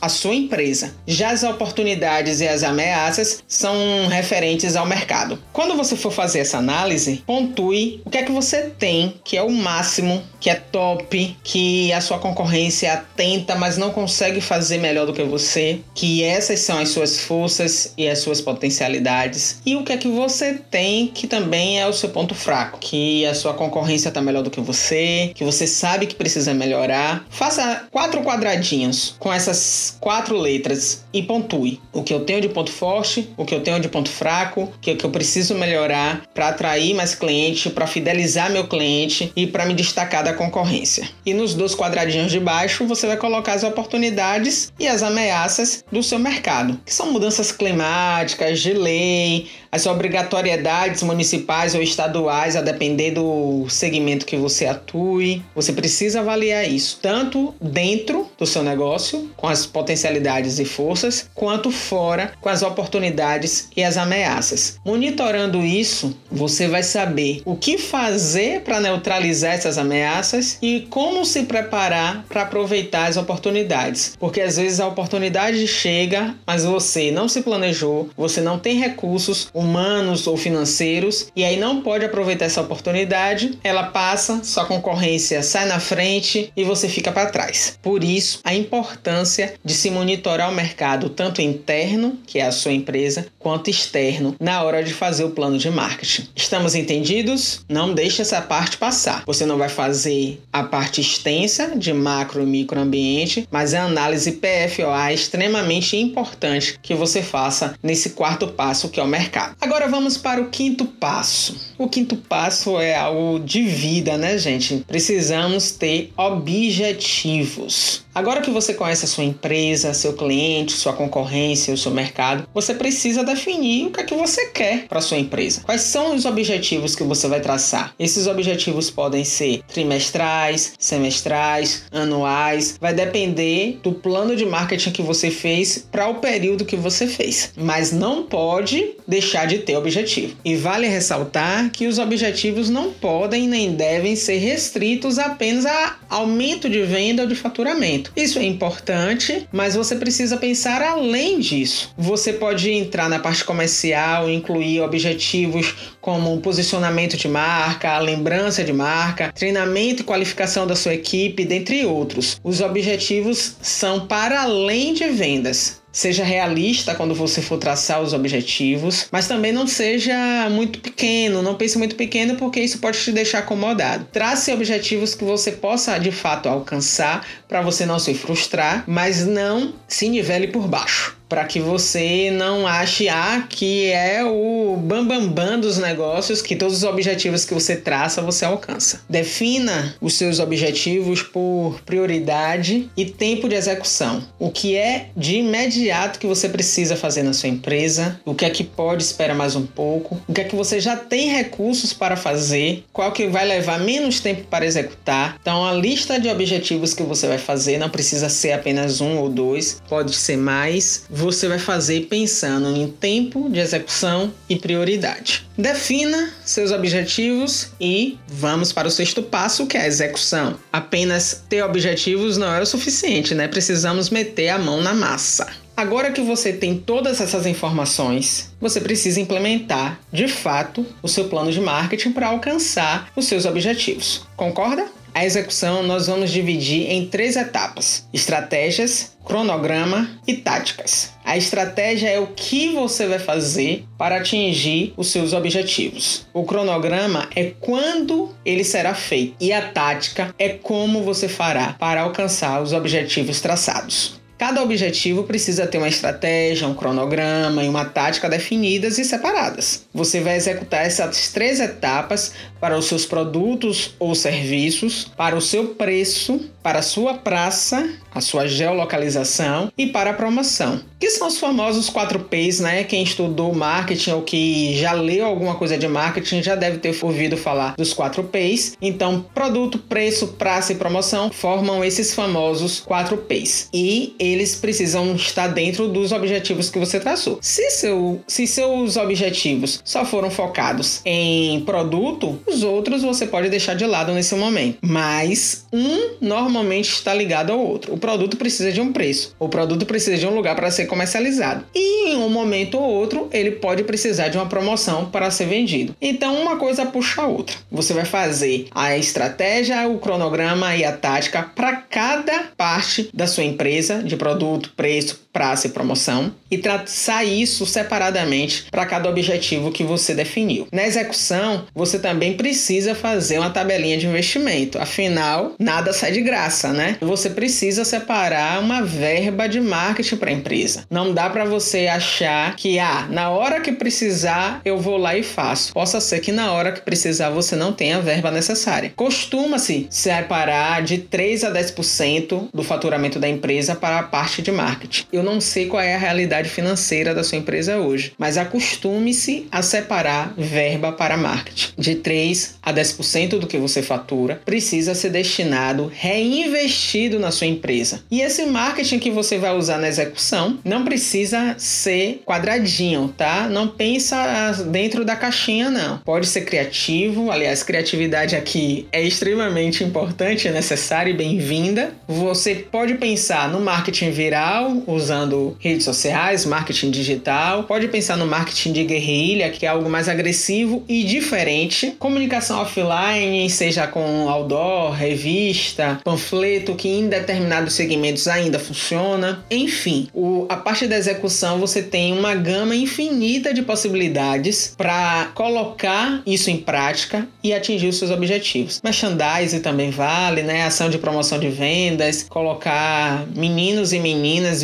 à 0.00 0.08
sua 0.10 0.34
empresa. 0.34 0.94
Já 1.06 1.30
as 1.30 1.42
oportunidades 1.42 2.40
e 2.40 2.48
as 2.48 2.62
ameaças 2.62 3.42
são 3.48 3.74
referentes 4.08 4.76
ao 4.76 4.84
mercado. 4.84 5.38
Quando 5.54 5.74
você 5.74 5.96
for 5.96 6.12
fazer 6.12 6.40
essa 6.40 6.58
análise, 6.58 7.22
pontue 7.26 8.02
o 8.04 8.10
que 8.10 8.18
é 8.18 8.22
que 8.22 8.32
você 8.32 8.70
tem 8.78 9.14
que 9.24 9.36
é 9.36 9.42
o 9.42 9.50
máximo, 9.50 10.22
que 10.38 10.50
é 10.50 10.54
top, 10.54 11.36
que 11.42 11.92
a 11.92 12.00
sua 12.00 12.18
concorrência 12.18 12.95
tenta, 12.96 13.54
mas 13.54 13.76
não 13.76 13.90
consegue 13.90 14.40
fazer 14.40 14.78
melhor 14.78 15.06
do 15.06 15.12
que 15.12 15.22
você, 15.22 15.80
que 15.94 16.22
essas 16.22 16.60
são 16.60 16.78
as 16.78 16.90
suas 16.90 17.20
forças 17.20 17.94
e 17.96 18.06
as 18.06 18.18
suas 18.18 18.40
potencialidades, 18.40 19.60
e 19.64 19.76
o 19.76 19.82
que 19.82 19.92
é 19.92 19.96
que 19.96 20.08
você 20.08 20.60
tem 20.70 21.06
que 21.08 21.26
também 21.26 21.80
é 21.80 21.86
o 21.86 21.92
seu 21.92 22.10
ponto 22.10 22.34
fraco, 22.34 22.78
que 22.78 23.24
a 23.24 23.34
sua 23.34 23.54
concorrência 23.54 24.10
também 24.10 24.26
melhor 24.26 24.42
do 24.42 24.50
que 24.50 24.60
você, 24.60 25.30
que 25.34 25.44
você 25.44 25.66
sabe 25.66 26.06
que 26.06 26.14
precisa 26.14 26.52
melhorar. 26.52 27.24
Faça 27.30 27.86
quatro 27.90 28.22
quadradinhos 28.22 29.14
com 29.18 29.32
essas 29.32 29.96
quatro 30.00 30.36
letras 30.36 31.04
e 31.12 31.22
pontue 31.22 31.80
o 31.92 32.02
que 32.02 32.12
eu 32.12 32.20
tenho 32.20 32.40
de 32.40 32.48
ponto 32.48 32.70
forte, 32.70 33.30
o 33.36 33.44
que 33.44 33.54
eu 33.54 33.60
tenho 33.60 33.80
de 33.80 33.88
ponto 33.88 34.10
fraco, 34.10 34.62
o 34.62 34.78
que 34.80 34.96
eu 35.02 35.10
preciso 35.10 35.54
melhorar 35.54 36.22
para 36.34 36.48
atrair 36.48 36.92
mais 36.94 37.14
cliente, 37.14 37.70
para 37.70 37.86
fidelizar 37.86 38.50
meu 38.50 38.66
cliente 38.66 39.32
e 39.34 39.46
para 39.46 39.64
me 39.64 39.72
destacar 39.72 40.24
da 40.24 40.34
concorrência. 40.34 41.08
E 41.24 41.32
nos 41.32 41.54
dois 41.54 41.74
quadradinhos 41.74 42.30
de 42.30 42.40
baixo 42.40 42.85
você 42.86 43.06
vai 43.06 43.16
colocar 43.16 43.54
as 43.54 43.64
oportunidades 43.64 44.72
e 44.78 44.86
as 44.86 45.02
ameaças 45.02 45.84
do 45.90 46.02
seu 46.02 46.18
mercado, 46.18 46.80
que 46.84 46.94
são 46.94 47.12
mudanças 47.12 47.52
climáticas, 47.52 48.60
de 48.60 48.72
lei, 48.72 49.48
as 49.76 49.86
obrigatoriedades 49.86 51.02
municipais 51.02 51.74
ou 51.74 51.82
estaduais, 51.82 52.56
a 52.56 52.62
depender 52.62 53.10
do 53.10 53.66
segmento 53.68 54.24
que 54.24 54.36
você 54.36 54.64
atue. 54.64 55.42
Você 55.54 55.72
precisa 55.72 56.20
avaliar 56.20 56.66
isso, 56.68 56.98
tanto 57.02 57.54
dentro 57.60 58.26
do 58.38 58.46
seu 58.46 58.62
negócio, 58.62 59.30
com 59.36 59.46
as 59.46 59.66
potencialidades 59.66 60.58
e 60.58 60.64
forças, 60.64 61.28
quanto 61.34 61.70
fora, 61.70 62.32
com 62.40 62.48
as 62.48 62.62
oportunidades 62.62 63.68
e 63.76 63.84
as 63.84 63.98
ameaças. 63.98 64.78
Monitorando 64.84 65.62
isso, 65.62 66.16
você 66.32 66.66
vai 66.66 66.82
saber 66.82 67.42
o 67.44 67.54
que 67.54 67.76
fazer 67.76 68.62
para 68.62 68.80
neutralizar 68.80 69.52
essas 69.52 69.76
ameaças 69.76 70.56
e 70.62 70.86
como 70.88 71.24
se 71.26 71.42
preparar 71.42 72.24
para 72.28 72.42
aproveitar 72.42 73.06
as 73.06 73.18
oportunidades. 73.18 74.16
Porque 74.18 74.40
às 74.40 74.56
vezes 74.56 74.80
a 74.80 74.88
oportunidade 74.88 75.66
chega, 75.66 76.34
mas 76.46 76.64
você 76.64 77.10
não 77.10 77.28
se 77.28 77.42
planejou, 77.42 78.08
você 78.16 78.40
não 78.40 78.58
tem 78.58 78.78
recursos, 78.78 79.48
o 79.52 79.62
humanos 79.66 80.26
ou 80.26 80.36
financeiros 80.36 81.26
e 81.34 81.44
aí 81.44 81.56
não 81.58 81.82
pode 81.82 82.04
aproveitar 82.04 82.44
essa 82.44 82.60
oportunidade, 82.60 83.58
ela 83.62 83.84
passa, 83.84 84.42
sua 84.44 84.64
concorrência 84.64 85.42
sai 85.42 85.66
na 85.66 85.80
frente 85.80 86.52
e 86.56 86.64
você 86.64 86.88
fica 86.88 87.10
para 87.10 87.30
trás. 87.30 87.78
Por 87.82 88.04
isso, 88.04 88.40
a 88.44 88.54
importância 88.54 89.54
de 89.64 89.74
se 89.74 89.90
monitorar 89.90 90.50
o 90.50 90.54
mercado 90.54 91.08
tanto 91.08 91.42
interno, 91.42 92.18
que 92.26 92.38
é 92.38 92.46
a 92.46 92.52
sua 92.52 92.72
empresa, 92.72 93.26
quanto 93.38 93.70
externo 93.70 94.36
na 94.40 94.62
hora 94.62 94.82
de 94.82 94.94
fazer 94.94 95.24
o 95.24 95.30
plano 95.30 95.58
de 95.58 95.70
marketing. 95.70 96.28
Estamos 96.34 96.74
entendidos? 96.74 97.64
Não 97.68 97.92
deixe 97.92 98.22
essa 98.22 98.40
parte 98.40 98.76
passar. 98.76 99.22
Você 99.26 99.44
não 99.44 99.58
vai 99.58 99.68
fazer 99.68 100.40
a 100.52 100.62
parte 100.62 101.00
extensa 101.00 101.76
de 101.76 101.92
macro 101.92 102.42
e 102.42 102.46
microambiente, 102.46 103.48
mas 103.50 103.74
a 103.74 103.82
análise 103.82 104.32
PFOA 104.32 105.10
é 105.10 105.14
extremamente 105.14 105.96
importante 105.96 106.78
que 106.82 106.94
você 106.94 107.22
faça 107.22 107.74
nesse 107.82 108.10
quarto 108.10 108.48
passo 108.48 108.88
que 108.88 109.00
é 109.00 109.02
o 109.02 109.06
mercado. 109.06 109.45
Agora 109.60 109.88
vamos 109.88 110.16
para 110.16 110.40
o 110.40 110.48
quinto 110.48 110.84
passo. 110.84 111.74
O 111.78 111.88
quinto 111.88 112.16
passo 112.16 112.80
é 112.80 112.94
algo 112.94 113.38
de 113.38 113.62
vida, 113.62 114.16
né, 114.16 114.38
gente? 114.38 114.84
Precisamos 114.86 115.70
ter 115.72 116.12
objetivos. 116.16 118.05
Agora 118.16 118.40
que 118.40 118.50
você 118.50 118.72
conhece 118.72 119.04
a 119.04 119.08
sua 119.08 119.24
empresa, 119.24 119.92
seu 119.92 120.14
cliente, 120.14 120.72
sua 120.72 120.94
concorrência, 120.94 121.74
o 121.74 121.76
seu 121.76 121.92
mercado, 121.92 122.48
você 122.54 122.72
precisa 122.72 123.22
definir 123.22 123.88
o 123.88 123.90
que 123.90 124.00
é 124.00 124.04
que 124.04 124.14
você 124.14 124.46
quer 124.46 124.86
para 124.88 125.02
sua 125.02 125.18
empresa. 125.18 125.60
Quais 125.60 125.82
são 125.82 126.16
os 126.16 126.24
objetivos 126.24 126.96
que 126.96 127.02
você 127.02 127.28
vai 127.28 127.42
traçar? 127.42 127.94
Esses 127.98 128.26
objetivos 128.26 128.90
podem 128.90 129.22
ser 129.22 129.60
trimestrais, 129.68 130.72
semestrais, 130.78 131.84
anuais, 131.92 132.78
vai 132.80 132.94
depender 132.94 133.80
do 133.82 133.92
plano 133.92 134.34
de 134.34 134.46
marketing 134.46 134.92
que 134.92 135.02
você 135.02 135.30
fez 135.30 135.86
para 135.92 136.08
o 136.08 136.14
período 136.14 136.64
que 136.64 136.74
você 136.74 137.06
fez. 137.06 137.52
Mas 137.54 137.92
não 137.92 138.22
pode 138.22 138.94
deixar 139.06 139.46
de 139.46 139.58
ter 139.58 139.76
objetivo. 139.76 140.38
E 140.42 140.56
vale 140.56 140.88
ressaltar 140.88 141.70
que 141.70 141.86
os 141.86 141.98
objetivos 141.98 142.70
não 142.70 142.92
podem 142.92 143.46
nem 143.46 143.74
devem 143.74 144.16
ser 144.16 144.38
restritos 144.38 145.18
apenas 145.18 145.66
a 145.66 145.96
aumento 146.08 146.70
de 146.70 146.82
venda 146.82 147.22
ou 147.22 147.28
de 147.28 147.34
faturamento. 147.34 148.05
Isso 148.14 148.38
é 148.38 148.44
importante, 148.44 149.48
mas 149.52 149.74
você 149.74 149.96
precisa 149.96 150.36
pensar 150.36 150.82
além 150.82 151.40
disso. 151.40 151.92
Você 151.96 152.32
pode 152.32 152.70
entrar 152.70 153.08
na 153.08 153.18
parte 153.18 153.44
comercial, 153.44 154.28
incluir 154.30 154.80
objetivos 154.80 155.74
como 156.00 156.40
posicionamento 156.40 157.16
de 157.16 157.28
marca, 157.28 157.98
lembrança 157.98 158.62
de 158.62 158.72
marca, 158.72 159.32
treinamento 159.32 160.02
e 160.02 160.04
qualificação 160.04 160.66
da 160.66 160.76
sua 160.76 160.94
equipe, 160.94 161.44
dentre 161.44 161.84
outros. 161.84 162.40
Os 162.44 162.60
objetivos 162.60 163.56
são 163.60 164.06
para 164.06 164.42
além 164.42 164.94
de 164.94 165.08
vendas. 165.08 165.82
Seja 165.96 166.24
realista 166.24 166.94
quando 166.94 167.14
você 167.14 167.40
for 167.40 167.56
traçar 167.56 168.02
os 168.02 168.12
objetivos, 168.12 169.08
mas 169.10 169.26
também 169.26 169.50
não 169.50 169.66
seja 169.66 170.46
muito 170.50 170.78
pequeno, 170.78 171.40
não 171.40 171.54
pense 171.54 171.78
muito 171.78 171.96
pequeno 171.96 172.36
porque 172.36 172.60
isso 172.60 172.80
pode 172.80 172.98
te 172.98 173.10
deixar 173.10 173.38
acomodado. 173.38 174.06
Trace 174.12 174.52
objetivos 174.52 175.14
que 175.14 175.24
você 175.24 175.52
possa 175.52 175.96
de 175.96 176.12
fato 176.12 176.50
alcançar 176.50 177.26
para 177.48 177.62
você 177.62 177.86
não 177.86 177.98
se 177.98 178.12
frustrar, 178.12 178.84
mas 178.86 179.24
não 179.24 179.72
se 179.88 180.06
nivele 180.10 180.48
por 180.48 180.68
baixo 180.68 181.16
para 181.28 181.44
que 181.44 181.60
você 181.60 182.30
não 182.30 182.66
ache 182.66 183.08
ah, 183.08 183.46
que 183.48 183.90
é 183.90 184.24
o 184.24 184.76
bambambam 184.76 185.28
bam, 185.28 185.50
bam 185.50 185.60
dos 185.60 185.78
negócios, 185.78 186.40
que 186.40 186.56
todos 186.56 186.76
os 186.76 186.84
objetivos 186.84 187.44
que 187.44 187.54
você 187.54 187.76
traça 187.76 188.22
você 188.22 188.44
alcança. 188.44 189.00
Defina 189.08 189.94
os 190.00 190.14
seus 190.14 190.38
objetivos 190.38 191.22
por 191.22 191.80
prioridade 191.84 192.90
e 192.96 193.04
tempo 193.04 193.48
de 193.48 193.54
execução. 193.54 194.22
O 194.38 194.50
que 194.50 194.76
é 194.76 195.08
de 195.16 195.36
imediato 195.36 196.18
que 196.18 196.26
você 196.26 196.48
precisa 196.48 196.96
fazer 196.96 197.22
na 197.22 197.32
sua 197.32 197.48
empresa, 197.48 198.20
o 198.24 198.34
que 198.34 198.44
é 198.44 198.50
que 198.50 198.64
pode 198.64 199.02
esperar 199.02 199.34
mais 199.34 199.56
um 199.56 199.66
pouco, 199.66 200.20
o 200.28 200.32
que 200.32 200.40
é 200.40 200.44
que 200.44 200.56
você 200.56 200.80
já 200.80 200.96
tem 200.96 201.30
recursos 201.30 201.92
para 201.92 202.16
fazer, 202.16 202.84
qual 202.92 203.12
que 203.12 203.26
vai 203.26 203.46
levar 203.46 203.80
menos 203.80 204.20
tempo 204.20 204.44
para 204.48 204.66
executar. 204.66 205.38
Então 205.40 205.64
a 205.64 205.72
lista 205.72 206.20
de 206.20 206.28
objetivos 206.28 206.94
que 206.94 207.02
você 207.02 207.26
vai 207.26 207.38
fazer 207.38 207.78
não 207.78 207.88
precisa 207.88 208.28
ser 208.28 208.52
apenas 208.52 209.00
um 209.00 209.18
ou 209.18 209.28
dois, 209.28 209.82
pode 209.88 210.14
ser 210.14 210.36
mais 210.36 211.04
você 211.16 211.48
vai 211.48 211.58
fazer 211.58 212.02
pensando 212.02 212.76
em 212.76 212.88
tempo 212.88 213.48
de 213.48 213.58
execução 213.58 214.32
e 214.48 214.56
prioridade. 214.56 215.46
Defina 215.56 216.30
seus 216.44 216.70
objetivos 216.70 217.70
e 217.80 218.18
vamos 218.28 218.70
para 218.70 218.86
o 218.86 218.90
sexto 218.90 219.22
passo, 219.22 219.66
que 219.66 219.78
é 219.78 219.80
a 219.80 219.86
execução. 219.86 220.58
Apenas 220.70 221.42
ter 221.48 221.62
objetivos 221.62 222.36
não 222.36 222.52
é 222.52 222.60
o 222.60 222.66
suficiente, 222.66 223.34
né? 223.34 223.48
Precisamos 223.48 224.10
meter 224.10 224.50
a 224.50 224.58
mão 224.58 224.82
na 224.82 224.92
massa. 224.92 225.46
Agora 225.74 226.10
que 226.10 226.22
você 226.22 226.52
tem 226.54 226.76
todas 226.76 227.20
essas 227.20 227.46
informações, 227.46 228.50
você 228.58 228.80
precisa 228.80 229.20
implementar 229.20 230.00
de 230.10 230.26
fato 230.26 230.86
o 231.02 231.08
seu 231.08 231.28
plano 231.28 231.52
de 231.52 231.60
marketing 231.60 232.12
para 232.12 232.28
alcançar 232.28 233.10
os 233.14 233.26
seus 233.26 233.44
objetivos. 233.44 234.26
Concorda? 234.36 234.86
A 235.16 235.24
execução 235.24 235.82
nós 235.82 236.08
vamos 236.08 236.30
dividir 236.30 236.90
em 236.90 237.06
três 237.06 237.36
etapas: 237.36 238.06
estratégias, 238.12 239.16
cronograma 239.24 240.10
e 240.26 240.34
táticas. 240.34 241.14
A 241.24 241.38
estratégia 241.38 242.10
é 242.10 242.20
o 242.20 242.26
que 242.26 242.74
você 242.74 243.06
vai 243.06 243.18
fazer 243.18 243.86
para 243.96 244.18
atingir 244.18 244.92
os 244.94 245.06
seus 245.06 245.32
objetivos. 245.32 246.26
O 246.34 246.44
cronograma 246.44 247.30
é 247.34 247.54
quando 247.58 248.36
ele 248.44 248.62
será 248.62 248.92
feito 248.92 249.36
e 249.40 249.54
a 249.54 249.62
tática 249.62 250.34
é 250.38 250.50
como 250.50 251.02
você 251.02 251.28
fará 251.28 251.72
para 251.72 252.02
alcançar 252.02 252.62
os 252.62 252.74
objetivos 252.74 253.40
traçados. 253.40 254.20
Cada 254.38 254.62
objetivo 254.62 255.24
precisa 255.24 255.66
ter 255.66 255.78
uma 255.78 255.88
estratégia, 255.88 256.68
um 256.68 256.74
cronograma 256.74 257.64
e 257.64 257.68
uma 257.68 257.86
tática 257.86 258.28
definidas 258.28 258.98
e 258.98 259.04
separadas. 259.04 259.86
Você 259.94 260.20
vai 260.20 260.36
executar 260.36 260.84
essas 260.84 261.32
três 261.32 261.58
etapas 261.58 262.32
para 262.60 262.76
os 262.76 262.84
seus 262.84 263.06
produtos 263.06 263.94
ou 263.98 264.14
serviços, 264.14 265.10
para 265.16 265.34
o 265.34 265.40
seu 265.40 265.68
preço, 265.68 266.50
para 266.66 266.82
sua 266.82 267.14
praça, 267.14 267.88
a 268.12 268.20
sua 268.20 268.48
geolocalização 268.48 269.70
e 269.78 269.86
para 269.86 270.10
a 270.10 270.14
promoção. 270.14 270.80
Que 270.98 271.10
são 271.10 271.28
os 271.28 271.38
famosos 271.38 271.88
4 271.88 272.18
Ps, 272.20 272.58
né? 272.58 272.82
Quem 272.82 273.04
estudou 273.04 273.54
marketing 273.54 274.12
ou 274.12 274.22
que 274.22 274.74
já 274.76 274.92
leu 274.92 275.26
alguma 275.26 275.54
coisa 275.54 275.78
de 275.78 275.86
marketing 275.86 276.42
já 276.42 276.56
deve 276.56 276.78
ter 276.78 276.96
ouvido 277.04 277.36
falar 277.36 277.76
dos 277.76 277.92
4 277.92 278.24
Ps. 278.24 278.76
Então, 278.82 279.24
produto, 279.32 279.78
preço, 279.78 280.28
praça 280.28 280.72
e 280.72 280.76
promoção 280.76 281.30
formam 281.30 281.84
esses 281.84 282.12
famosos 282.14 282.80
4 282.80 283.16
Ps. 283.18 283.68
E 283.72 284.16
eles 284.18 284.56
precisam 284.56 285.14
estar 285.14 285.46
dentro 285.46 285.86
dos 285.86 286.10
objetivos 286.10 286.68
que 286.68 286.80
você 286.80 286.98
traçou. 286.98 287.38
Se, 287.40 287.70
seu, 287.70 288.20
se 288.26 288.44
seus 288.44 288.96
objetivos 288.96 289.80
só 289.84 290.04
foram 290.04 290.30
focados 290.30 291.00
em 291.04 291.60
produto, 291.60 292.40
os 292.44 292.64
outros 292.64 293.02
você 293.02 293.24
pode 293.24 293.50
deixar 293.50 293.74
de 293.74 293.86
lado 293.86 294.12
nesse 294.12 294.34
momento. 294.34 294.78
Mas 294.82 295.64
um 295.72 296.16
normalmente 296.20 296.55
está 296.64 297.14
ligado 297.14 297.52
ao 297.52 297.58
outro. 297.58 297.94
O 297.94 297.98
produto 297.98 298.36
precisa 298.36 298.72
de 298.72 298.80
um 298.80 298.92
preço, 298.92 299.34
o 299.38 299.48
produto 299.48 299.86
precisa 299.86 300.16
de 300.16 300.26
um 300.26 300.34
lugar 300.34 300.54
para 300.56 300.70
ser 300.70 300.86
comercializado. 300.86 301.64
E 301.74 302.10
em 302.10 302.16
um 302.16 302.28
momento 302.28 302.78
ou 302.78 302.84
outro, 302.84 303.28
ele 303.32 303.52
pode 303.52 303.82
precisar 303.84 304.28
de 304.28 304.36
uma 304.36 304.46
promoção 304.46 305.06
para 305.06 305.30
ser 305.30 305.46
vendido. 305.46 305.94
Então, 306.00 306.40
uma 306.40 306.56
coisa 306.56 306.86
puxa 306.86 307.22
a 307.22 307.26
outra. 307.26 307.56
Você 307.70 307.92
vai 307.92 308.04
fazer 308.04 308.68
a 308.70 308.96
estratégia, 308.96 309.88
o 309.88 309.98
cronograma 309.98 310.76
e 310.76 310.84
a 310.84 310.92
tática 310.92 311.42
para 311.42 311.76
cada 311.76 312.44
parte 312.56 313.10
da 313.12 313.26
sua 313.26 313.44
empresa 313.44 314.02
de 314.02 314.16
produto, 314.16 314.72
preço, 314.76 315.25
praça 315.36 315.66
e 315.66 315.70
promoção 315.70 316.32
e 316.50 316.56
traçar 316.56 317.26
isso 317.26 317.66
separadamente 317.66 318.64
para 318.70 318.86
cada 318.86 319.06
objetivo 319.06 319.70
que 319.70 319.84
você 319.84 320.14
definiu. 320.14 320.66
Na 320.72 320.86
execução, 320.86 321.66
você 321.74 321.98
também 321.98 322.38
precisa 322.38 322.94
fazer 322.94 323.38
uma 323.38 323.50
tabelinha 323.50 323.98
de 323.98 324.06
investimento, 324.06 324.78
afinal, 324.78 325.52
nada 325.58 325.92
sai 325.92 326.12
de 326.12 326.22
graça, 326.22 326.72
né? 326.72 326.96
Você 327.02 327.28
precisa 327.28 327.84
separar 327.84 328.60
uma 328.60 328.80
verba 328.80 329.46
de 329.46 329.60
marketing 329.60 330.16
para 330.16 330.30
a 330.30 330.32
empresa. 330.32 330.84
Não 330.90 331.12
dá 331.12 331.28
para 331.28 331.44
você 331.44 331.86
achar 331.86 332.56
que 332.56 332.78
ah, 332.78 333.06
na 333.10 333.28
hora 333.28 333.60
que 333.60 333.72
precisar 333.72 334.62
eu 334.64 334.78
vou 334.78 334.96
lá 334.96 335.18
e 335.18 335.22
faço. 335.22 335.74
Possa 335.74 336.00
ser 336.00 336.20
que 336.20 336.32
na 336.32 336.50
hora 336.50 336.72
que 336.72 336.80
precisar 336.80 337.28
você 337.28 337.54
não 337.54 337.74
tenha 337.74 337.98
a 337.98 338.00
verba 338.00 338.30
necessária. 338.30 338.90
Costuma-se 338.96 339.86
separar 339.90 340.82
de 340.82 340.96
3 340.96 341.44
a 341.44 341.50
10% 341.52 342.48
do 342.54 342.62
faturamento 342.62 343.18
da 343.18 343.28
empresa 343.28 343.74
para 343.74 343.98
a 343.98 344.02
parte 344.02 344.40
de 344.40 344.50
marketing. 344.50 345.04
Eu 345.12 345.25
não 345.26 345.40
sei 345.40 345.66
qual 345.66 345.82
é 345.82 345.94
a 345.94 345.98
realidade 345.98 346.48
financeira 346.48 347.12
da 347.12 347.24
sua 347.24 347.38
empresa 347.38 347.78
hoje, 347.78 348.12
mas 348.16 348.38
acostume-se 348.38 349.48
a 349.50 349.60
separar 349.60 350.32
verba 350.38 350.92
para 350.92 351.16
marketing. 351.16 351.72
De 351.76 351.96
3 351.96 352.54
a 352.62 352.72
10% 352.72 353.38
do 353.40 353.46
que 353.46 353.58
você 353.58 353.82
fatura 353.82 354.40
precisa 354.44 354.94
ser 354.94 355.10
destinado, 355.10 355.90
reinvestido 355.92 357.18
na 357.18 357.32
sua 357.32 357.48
empresa. 357.48 358.00
E 358.10 358.20
esse 358.20 358.46
marketing 358.46 359.00
que 359.00 359.10
você 359.10 359.36
vai 359.36 359.54
usar 359.56 359.78
na 359.78 359.88
execução 359.88 360.58
não 360.64 360.84
precisa 360.84 361.56
ser 361.58 362.22
quadradinho, 362.24 363.12
tá? 363.16 363.48
Não 363.48 363.66
pensa 363.66 364.52
dentro 364.70 365.04
da 365.04 365.16
caixinha, 365.16 365.70
não. 365.70 365.98
Pode 365.98 366.26
ser 366.26 366.42
criativo, 366.42 367.30
aliás, 367.30 367.64
criatividade 367.64 368.36
aqui 368.36 368.86
é 368.92 369.02
extremamente 369.02 369.82
importante, 369.82 370.46
é 370.46 370.52
necessária 370.52 371.10
e 371.10 371.14
bem-vinda. 371.14 371.92
Você 372.06 372.54
pode 372.54 372.94
pensar 372.94 373.50
no 373.50 373.60
marketing 373.60 374.10
viral, 374.10 374.82
usando 374.86 375.15
usando 375.16 375.56
redes 375.58 375.84
sociais, 375.84 376.44
marketing 376.44 376.90
digital. 376.90 377.64
Pode 377.64 377.88
pensar 377.88 378.16
no 378.16 378.26
marketing 378.26 378.72
de 378.72 378.84
guerrilha, 378.84 379.50
que 379.50 379.64
é 379.64 379.68
algo 379.68 379.88
mais 379.88 380.08
agressivo 380.08 380.84
e 380.88 381.04
diferente. 381.04 381.94
Comunicação 381.98 382.60
offline, 382.60 383.48
seja 383.48 383.86
com 383.86 384.28
outdoor, 384.28 384.92
revista, 384.92 386.00
panfleto, 386.04 386.74
que 386.74 386.88
em 386.88 387.08
determinados 387.08 387.74
segmentos 387.74 388.28
ainda 388.28 388.58
funciona. 388.58 389.44
Enfim, 389.50 390.08
o, 390.12 390.46
a 390.48 390.56
parte 390.56 390.86
da 390.86 390.96
execução 390.96 391.58
você 391.58 391.82
tem 391.82 392.12
uma 392.12 392.34
gama 392.34 392.74
infinita 392.74 393.54
de 393.54 393.62
possibilidades 393.62 394.74
para 394.76 395.30
colocar 395.34 396.22
isso 396.26 396.50
em 396.50 396.58
prática 396.58 397.26
e 397.42 397.52
atingir 397.52 397.88
os 397.88 397.98
seus 397.98 398.10
objetivos. 398.10 398.80
Merchandising 398.82 399.60
também 399.60 399.90
vale, 399.90 400.42
né? 400.42 400.64
Ação 400.64 400.90
de 400.90 400.98
promoção 400.98 401.38
de 401.38 401.48
vendas, 401.48 402.24
colocar 402.28 403.26
meninos 403.34 403.92
e 403.92 403.98
meninas 403.98 404.62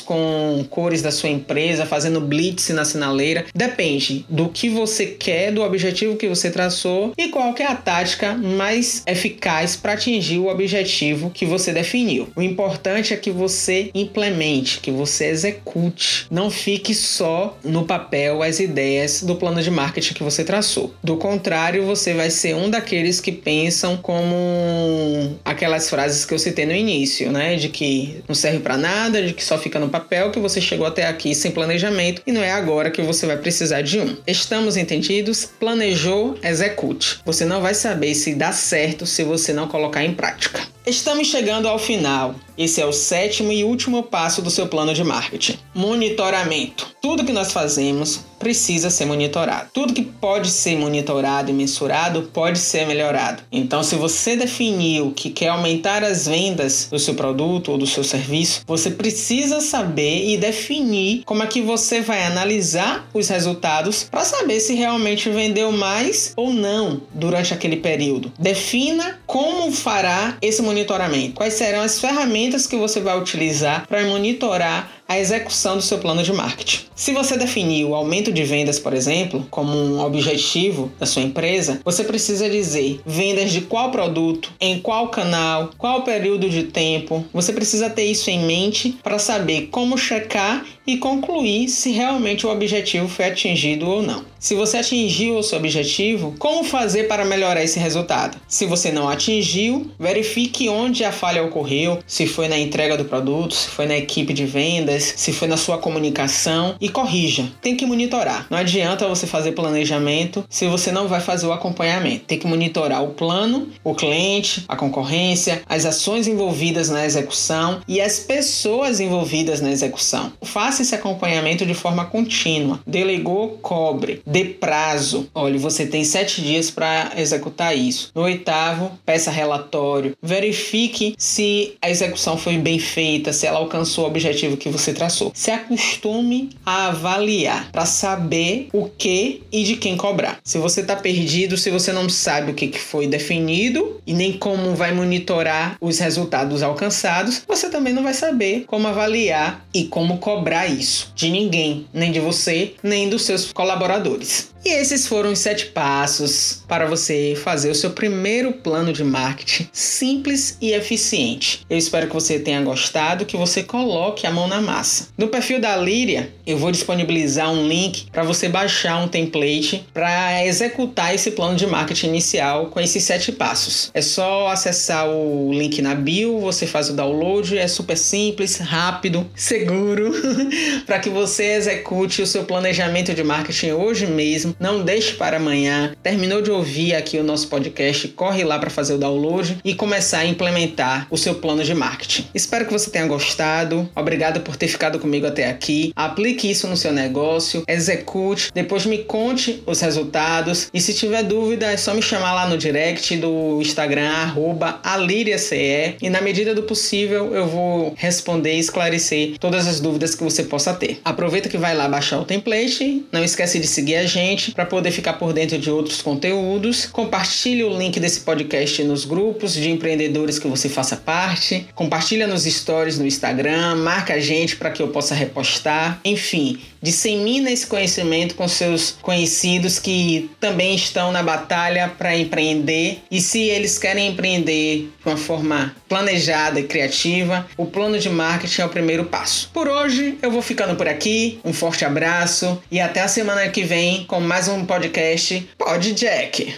com 0.00 0.64
cores 0.70 1.02
da 1.02 1.10
sua 1.10 1.28
empresa, 1.28 1.86
fazendo 1.86 2.20
blitz 2.20 2.68
na 2.70 2.84
sinaleira. 2.84 3.46
Depende 3.54 4.24
do 4.28 4.48
que 4.48 4.68
você 4.68 5.06
quer, 5.06 5.52
do 5.52 5.62
objetivo 5.62 6.16
que 6.16 6.28
você 6.28 6.50
traçou 6.50 7.12
e 7.16 7.28
qual 7.28 7.54
é 7.58 7.64
a 7.64 7.74
tática 7.74 8.34
mais 8.34 9.02
eficaz 9.06 9.76
para 9.76 9.94
atingir 9.94 10.38
o 10.38 10.48
objetivo 10.48 11.30
que 11.30 11.46
você 11.46 11.72
definiu. 11.72 12.28
O 12.36 12.42
importante 12.42 13.12
é 13.12 13.16
que 13.16 13.30
você 13.30 13.90
implemente, 13.94 14.80
que 14.80 14.90
você 14.90 15.26
execute. 15.26 16.26
Não 16.30 16.50
fique 16.50 16.94
só 16.94 17.56
no 17.64 17.84
papel 17.84 18.42
as 18.42 18.60
ideias 18.60 19.22
do 19.22 19.36
plano 19.36 19.62
de 19.62 19.70
marketing 19.70 20.14
que 20.14 20.22
você 20.22 20.44
traçou. 20.44 20.94
Do 21.02 21.16
contrário, 21.16 21.84
você 21.84 22.14
vai 22.14 22.30
ser 22.30 22.54
um 22.54 22.70
daqueles 22.70 23.20
que 23.20 23.32
pensam 23.32 23.96
como 23.96 25.38
aquelas 25.44 25.90
frases 25.90 26.24
que 26.24 26.34
eu 26.34 26.38
citei 26.38 26.66
no 26.66 26.72
início, 26.72 27.30
né? 27.30 27.56
De 27.56 27.68
que 27.68 28.22
não 28.28 28.34
serve 28.34 28.60
para 28.60 28.76
nada, 28.76 29.22
de 29.22 29.34
que 29.34 29.44
só 29.44 29.57
fica 29.58 29.78
no 29.78 29.88
papel, 29.88 30.30
que 30.30 30.40
você 30.40 30.60
chegou 30.60 30.86
até 30.86 31.06
aqui 31.06 31.34
sem 31.34 31.50
planejamento 31.50 32.22
e 32.26 32.32
não 32.32 32.42
é 32.42 32.50
agora 32.50 32.90
que 32.90 33.02
você 33.02 33.26
vai 33.26 33.36
precisar 33.36 33.82
de 33.82 34.00
um. 34.00 34.16
Estamos 34.26 34.76
entendidos? 34.76 35.44
Planejou, 35.44 36.38
execute. 36.42 37.20
Você 37.24 37.44
não 37.44 37.60
vai 37.60 37.74
saber 37.74 38.14
se 38.14 38.34
dá 38.34 38.52
certo 38.52 39.04
se 39.04 39.24
você 39.24 39.52
não 39.52 39.68
colocar 39.68 40.04
em 40.04 40.14
prática. 40.14 40.60
Estamos 40.86 41.28
chegando 41.28 41.68
ao 41.68 41.78
final. 41.78 42.34
Esse 42.56 42.80
é 42.80 42.86
o 42.86 42.92
sétimo 42.92 43.52
e 43.52 43.62
último 43.62 44.04
passo 44.04 44.40
do 44.40 44.50
seu 44.50 44.66
plano 44.68 44.94
de 44.94 45.04
marketing: 45.04 45.58
monitoramento. 45.74 46.87
Tudo 47.00 47.24
que 47.24 47.32
nós 47.32 47.52
fazemos 47.52 48.20
precisa 48.38 48.90
ser 48.90 49.04
monitorado. 49.04 49.70
Tudo 49.72 49.92
que 49.92 50.02
pode 50.02 50.50
ser 50.50 50.76
monitorado 50.76 51.50
e 51.50 51.54
mensurado 51.54 52.22
pode 52.32 52.58
ser 52.58 52.86
melhorado. 52.86 53.42
Então, 53.50 53.82
se 53.82 53.96
você 53.96 54.36
definiu 54.36 55.12
que 55.12 55.30
quer 55.30 55.48
aumentar 55.48 56.02
as 56.04 56.26
vendas 56.26 56.88
do 56.90 56.98
seu 56.98 57.14
produto 57.14 57.72
ou 57.72 57.78
do 57.78 57.86
seu 57.86 58.04
serviço, 58.04 58.62
você 58.66 58.90
precisa 58.90 59.60
saber 59.60 60.28
e 60.28 60.36
definir 60.36 61.22
como 61.24 61.42
é 61.42 61.46
que 61.46 61.60
você 61.60 62.00
vai 62.00 62.24
analisar 62.24 63.08
os 63.12 63.28
resultados 63.28 64.04
para 64.04 64.24
saber 64.24 64.60
se 64.60 64.74
realmente 64.74 65.28
vendeu 65.30 65.72
mais 65.72 66.32
ou 66.36 66.52
não 66.52 67.00
durante 67.12 67.54
aquele 67.54 67.76
período. 67.76 68.32
Defina 68.38 69.20
como 69.26 69.70
fará 69.72 70.36
esse 70.40 70.62
monitoramento. 70.62 71.34
Quais 71.34 71.54
serão 71.54 71.80
as 71.80 72.00
ferramentas 72.00 72.66
que 72.66 72.76
você 72.76 73.00
vai 73.00 73.18
utilizar 73.18 73.86
para 73.86 74.04
monitorar 74.06 74.97
a 75.08 75.18
execução 75.18 75.76
do 75.76 75.82
seu 75.82 75.96
plano 75.98 76.22
de 76.22 76.34
marketing. 76.34 76.84
Se 76.94 77.12
você 77.12 77.38
definir 77.38 77.86
o 77.86 77.94
aumento 77.94 78.30
de 78.30 78.44
vendas, 78.44 78.78
por 78.78 78.92
exemplo, 78.92 79.46
como 79.50 79.74
um 79.74 80.00
objetivo 80.00 80.92
da 81.00 81.06
sua 81.06 81.22
empresa, 81.22 81.80
você 81.82 82.04
precisa 82.04 82.50
dizer 82.50 83.00
vendas 83.06 83.50
de 83.50 83.62
qual 83.62 83.90
produto, 83.90 84.52
em 84.60 84.78
qual 84.78 85.08
canal, 85.08 85.70
qual 85.78 86.02
período 86.02 86.50
de 86.50 86.64
tempo. 86.64 87.24
Você 87.32 87.54
precisa 87.54 87.88
ter 87.88 88.04
isso 88.04 88.28
em 88.28 88.44
mente 88.44 88.98
para 89.02 89.18
saber 89.18 89.68
como 89.70 89.96
checar 89.96 90.64
e 90.88 90.96
concluir 90.96 91.68
se 91.68 91.90
realmente 91.92 92.46
o 92.46 92.50
objetivo 92.50 93.06
foi 93.08 93.26
atingido 93.26 93.86
ou 93.86 94.00
não. 94.00 94.24
Se 94.38 94.54
você 94.54 94.78
atingiu 94.78 95.36
o 95.36 95.42
seu 95.42 95.58
objetivo, 95.58 96.34
como 96.38 96.62
fazer 96.64 97.08
para 97.08 97.24
melhorar 97.24 97.62
esse 97.62 97.78
resultado? 97.78 98.38
Se 98.46 98.64
você 98.64 98.90
não 98.90 99.08
atingiu, 99.08 99.90
verifique 99.98 100.68
onde 100.68 101.04
a 101.04 101.10
falha 101.10 101.42
ocorreu, 101.42 101.98
se 102.06 102.26
foi 102.26 102.46
na 102.48 102.56
entrega 102.56 102.96
do 102.96 103.04
produto, 103.04 103.52
se 103.52 103.68
foi 103.68 103.86
na 103.86 103.96
equipe 103.98 104.32
de 104.32 104.46
vendas, 104.46 105.12
se 105.16 105.32
foi 105.32 105.48
na 105.48 105.56
sua 105.56 105.76
comunicação 105.76 106.76
e 106.80 106.88
corrija. 106.88 107.50
Tem 107.60 107.76
que 107.76 107.84
monitorar. 107.84 108.46
Não 108.48 108.56
adianta 108.56 109.08
você 109.08 109.26
fazer 109.26 109.52
planejamento 109.52 110.44
se 110.48 110.66
você 110.68 110.92
não 110.92 111.08
vai 111.08 111.20
fazer 111.20 111.46
o 111.46 111.52
acompanhamento. 111.52 112.24
Tem 112.26 112.38
que 112.38 112.46
monitorar 112.46 113.02
o 113.02 113.08
plano, 113.08 113.68
o 113.82 113.94
cliente, 113.94 114.64
a 114.68 114.76
concorrência, 114.76 115.62
as 115.68 115.84
ações 115.84 116.28
envolvidas 116.28 116.88
na 116.88 117.04
execução 117.04 117.80
e 117.88 118.00
as 118.00 118.20
pessoas 118.20 119.00
envolvidas 119.00 119.60
na 119.60 119.72
execução. 119.72 120.32
Faça 120.42 120.77
faça 120.78 120.82
esse 120.82 120.94
acompanhamento 120.94 121.66
de 121.66 121.74
forma 121.74 122.04
contínua. 122.04 122.80
Delegou, 122.86 123.58
cobre. 123.60 124.22
Dê 124.24 124.44
prazo. 124.44 125.28
Olha, 125.34 125.58
você 125.58 125.86
tem 125.86 126.04
sete 126.04 126.40
dias 126.40 126.70
para 126.70 127.12
executar 127.16 127.76
isso. 127.76 128.10
No 128.14 128.22
oitavo, 128.22 128.92
peça 129.04 129.30
relatório. 129.30 130.16
Verifique 130.22 131.14
se 131.18 131.76
a 131.82 131.90
execução 131.90 132.36
foi 132.36 132.56
bem 132.58 132.78
feita, 132.78 133.32
se 133.32 133.46
ela 133.46 133.58
alcançou 133.58 134.04
o 134.04 134.06
objetivo 134.06 134.56
que 134.56 134.68
você 134.68 134.92
traçou. 134.92 135.32
Se 135.34 135.50
acostume 135.50 136.50
a 136.64 136.88
avaliar 136.88 137.70
para 137.72 137.86
saber 137.86 138.68
o 138.72 138.88
que 138.88 139.42
e 139.50 139.64
de 139.64 139.76
quem 139.76 139.96
cobrar. 139.96 140.38
Se 140.44 140.58
você 140.58 140.82
está 140.82 140.94
perdido, 140.94 141.56
se 141.56 141.70
você 141.70 141.92
não 141.92 142.08
sabe 142.08 142.52
o 142.52 142.54
que 142.54 142.78
foi 142.78 143.06
definido 143.06 144.00
e 144.06 144.14
nem 144.14 144.32
como 144.32 144.74
vai 144.74 144.92
monitorar 144.92 145.76
os 145.80 145.98
resultados 145.98 146.62
alcançados, 146.62 147.42
você 147.46 147.68
também 147.68 147.92
não 147.92 148.02
vai 148.02 148.14
saber 148.14 148.64
como 148.66 148.86
avaliar 148.86 149.66
e 149.74 149.84
como 149.84 150.18
cobrar 150.18 150.67
isso 150.68 151.12
de 151.14 151.30
ninguém, 151.30 151.86
nem 151.92 152.12
de 152.12 152.20
você, 152.20 152.74
nem 152.82 153.08
dos 153.08 153.22
seus 153.22 153.52
colaboradores. 153.52 154.50
E 154.64 154.70
esses 154.70 155.06
foram 155.06 155.32
os 155.32 155.38
sete 155.38 155.66
passos 155.66 156.62
para 156.66 156.86
você 156.86 157.38
fazer 157.42 157.70
o 157.70 157.74
seu 157.74 157.90
primeiro 157.90 158.52
plano 158.52 158.92
de 158.92 159.04
marketing 159.04 159.68
simples 159.72 160.58
e 160.60 160.72
eficiente. 160.72 161.64
Eu 161.70 161.78
espero 161.78 162.08
que 162.08 162.14
você 162.14 162.38
tenha 162.38 162.60
gostado, 162.60 163.24
que 163.24 163.36
você 163.36 163.62
coloque 163.62 164.26
a 164.26 164.30
mão 164.30 164.48
na 164.48 164.60
massa. 164.60 165.08
No 165.16 165.28
perfil 165.28 165.60
da 165.60 165.76
Líria, 165.76 166.30
eu 166.46 166.58
vou 166.58 166.72
disponibilizar 166.72 167.50
um 167.50 167.66
link 167.66 168.10
para 168.10 168.24
você 168.24 168.48
baixar 168.48 168.98
um 168.98 169.08
template 169.08 169.86
para 169.94 170.44
executar 170.44 171.14
esse 171.14 171.30
plano 171.30 171.56
de 171.56 171.66
marketing 171.66 172.08
inicial 172.08 172.66
com 172.66 172.80
esses 172.80 173.04
sete 173.04 173.32
passos. 173.32 173.90
É 173.94 174.02
só 174.02 174.48
acessar 174.48 175.08
o 175.08 175.52
link 175.52 175.80
na 175.80 175.94
bio, 175.94 176.40
você 176.40 176.66
faz 176.66 176.90
o 176.90 176.94
download, 176.94 177.56
é 177.56 177.68
super 177.68 177.96
simples, 177.96 178.58
rápido, 178.58 179.26
seguro, 179.34 180.12
para 180.86 180.98
que 180.98 181.10
você 181.10 181.44
execute 181.54 182.22
o 182.22 182.26
seu 182.26 182.44
planejamento 182.44 183.14
de 183.14 183.22
marketing 183.22 183.72
hoje 183.72 184.06
mesmo. 184.06 184.54
Não 184.58 184.82
deixe 184.82 185.14
para 185.14 185.36
amanhã. 185.36 185.94
Terminou 186.02 186.42
de 186.42 186.50
ouvir 186.50 186.94
aqui 186.94 187.18
o 187.18 187.24
nosso 187.24 187.48
podcast, 187.48 188.08
corre 188.08 188.44
lá 188.44 188.58
para 188.58 188.70
fazer 188.70 188.94
o 188.94 188.98
download 188.98 189.58
e 189.64 189.74
começar 189.74 190.18
a 190.18 190.26
implementar 190.26 191.06
o 191.10 191.16
seu 191.16 191.34
plano 191.36 191.64
de 191.64 191.74
marketing. 191.74 192.26
Espero 192.34 192.66
que 192.66 192.72
você 192.72 192.90
tenha 192.90 193.06
gostado. 193.06 193.88
Obrigado 193.94 194.40
por 194.40 194.56
ter 194.56 194.68
ficado 194.68 194.98
comigo 194.98 195.26
até 195.26 195.48
aqui. 195.48 195.92
Aplique 195.94 196.50
isso 196.50 196.66
no 196.66 196.76
seu 196.76 196.92
negócio, 196.92 197.64
execute, 197.68 198.50
depois 198.54 198.86
me 198.86 198.98
conte 198.98 199.62
os 199.66 199.80
resultados 199.80 200.68
e 200.72 200.80
se 200.80 200.94
tiver 200.94 201.22
dúvida 201.22 201.66
é 201.66 201.76
só 201.76 201.94
me 201.94 202.02
chamar 202.02 202.34
lá 202.34 202.48
no 202.48 202.58
direct 202.58 203.16
do 203.16 203.60
Instagram 203.60 204.34
@aliriace 204.82 205.96
e 206.00 206.10
na 206.10 206.20
medida 206.20 206.54
do 206.54 206.62
possível 206.62 207.34
eu 207.34 207.46
vou 207.46 207.94
responder 207.96 208.54
e 208.54 208.58
esclarecer 208.58 209.36
todas 209.38 209.66
as 209.66 209.80
dúvidas 209.80 210.14
que 210.14 210.24
você 210.24 210.37
possa 210.44 210.74
ter. 210.74 211.00
Aproveita 211.04 211.48
que 211.48 211.58
vai 211.58 211.74
lá 211.74 211.88
baixar 211.88 212.20
o 212.20 212.24
template, 212.24 213.04
não 213.12 213.24
esquece 213.24 213.58
de 213.58 213.66
seguir 213.66 213.96
a 213.96 214.06
gente 214.06 214.52
para 214.52 214.66
poder 214.66 214.90
ficar 214.90 215.14
por 215.14 215.32
dentro 215.32 215.58
de 215.58 215.70
outros 215.70 216.02
conteúdos. 216.02 216.86
Compartilhe 216.86 217.64
o 217.64 217.76
link 217.76 217.98
desse 218.00 218.20
podcast 218.20 218.82
nos 218.84 219.04
grupos 219.04 219.54
de 219.54 219.70
empreendedores 219.70 220.38
que 220.38 220.48
você 220.48 220.68
faça 220.68 220.96
parte. 220.96 221.66
Compartilha 221.74 222.26
nos 222.26 222.44
stories 222.44 222.98
no 222.98 223.06
Instagram, 223.06 223.76
marca 223.76 224.14
a 224.14 224.20
gente 224.20 224.56
para 224.56 224.70
que 224.70 224.82
eu 224.82 224.88
possa 224.88 225.14
repostar. 225.14 226.00
Enfim, 226.04 226.58
dissemina 226.82 227.50
esse 227.50 227.66
conhecimento 227.66 228.34
com 228.34 228.46
seus 228.48 228.96
conhecidos 229.02 229.78
que 229.78 230.30
também 230.40 230.74
estão 230.74 231.12
na 231.12 231.22
batalha 231.22 231.92
para 231.98 232.16
empreender. 232.16 233.00
E 233.10 233.20
se 233.20 233.40
eles 233.40 233.78
querem 233.78 234.08
empreender 234.08 234.90
de 235.00 235.08
uma 235.08 235.16
forma 235.16 235.74
planejada 235.88 236.60
e 236.60 236.64
criativa, 236.64 237.46
o 237.56 237.66
plano 237.66 237.98
de 237.98 238.08
marketing 238.08 238.62
é 238.62 238.66
o 238.66 238.68
primeiro 238.68 239.04
passo. 239.04 239.50
Por 239.52 239.68
hoje 239.68 240.18
eu 240.22 240.30
vou 240.30 240.42
ficando 240.42 240.76
por 240.76 240.88
aqui. 240.88 241.40
Um 241.44 241.52
forte 241.52 241.84
abraço 241.84 242.60
e 242.70 242.80
até 242.80 243.00
a 243.00 243.08
semana 243.08 243.48
que 243.48 243.62
vem 243.62 244.04
com 244.04 244.20
mais 244.20 244.48
um 244.48 244.64
podcast 244.64 245.48
Pod 245.56 245.92
Jack. 245.92 246.54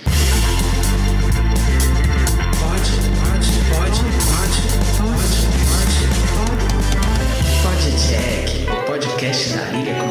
podcast 9.20 9.52
da 9.54 9.64
Liga 9.70 10.09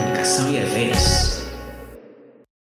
así. 0.57 0.78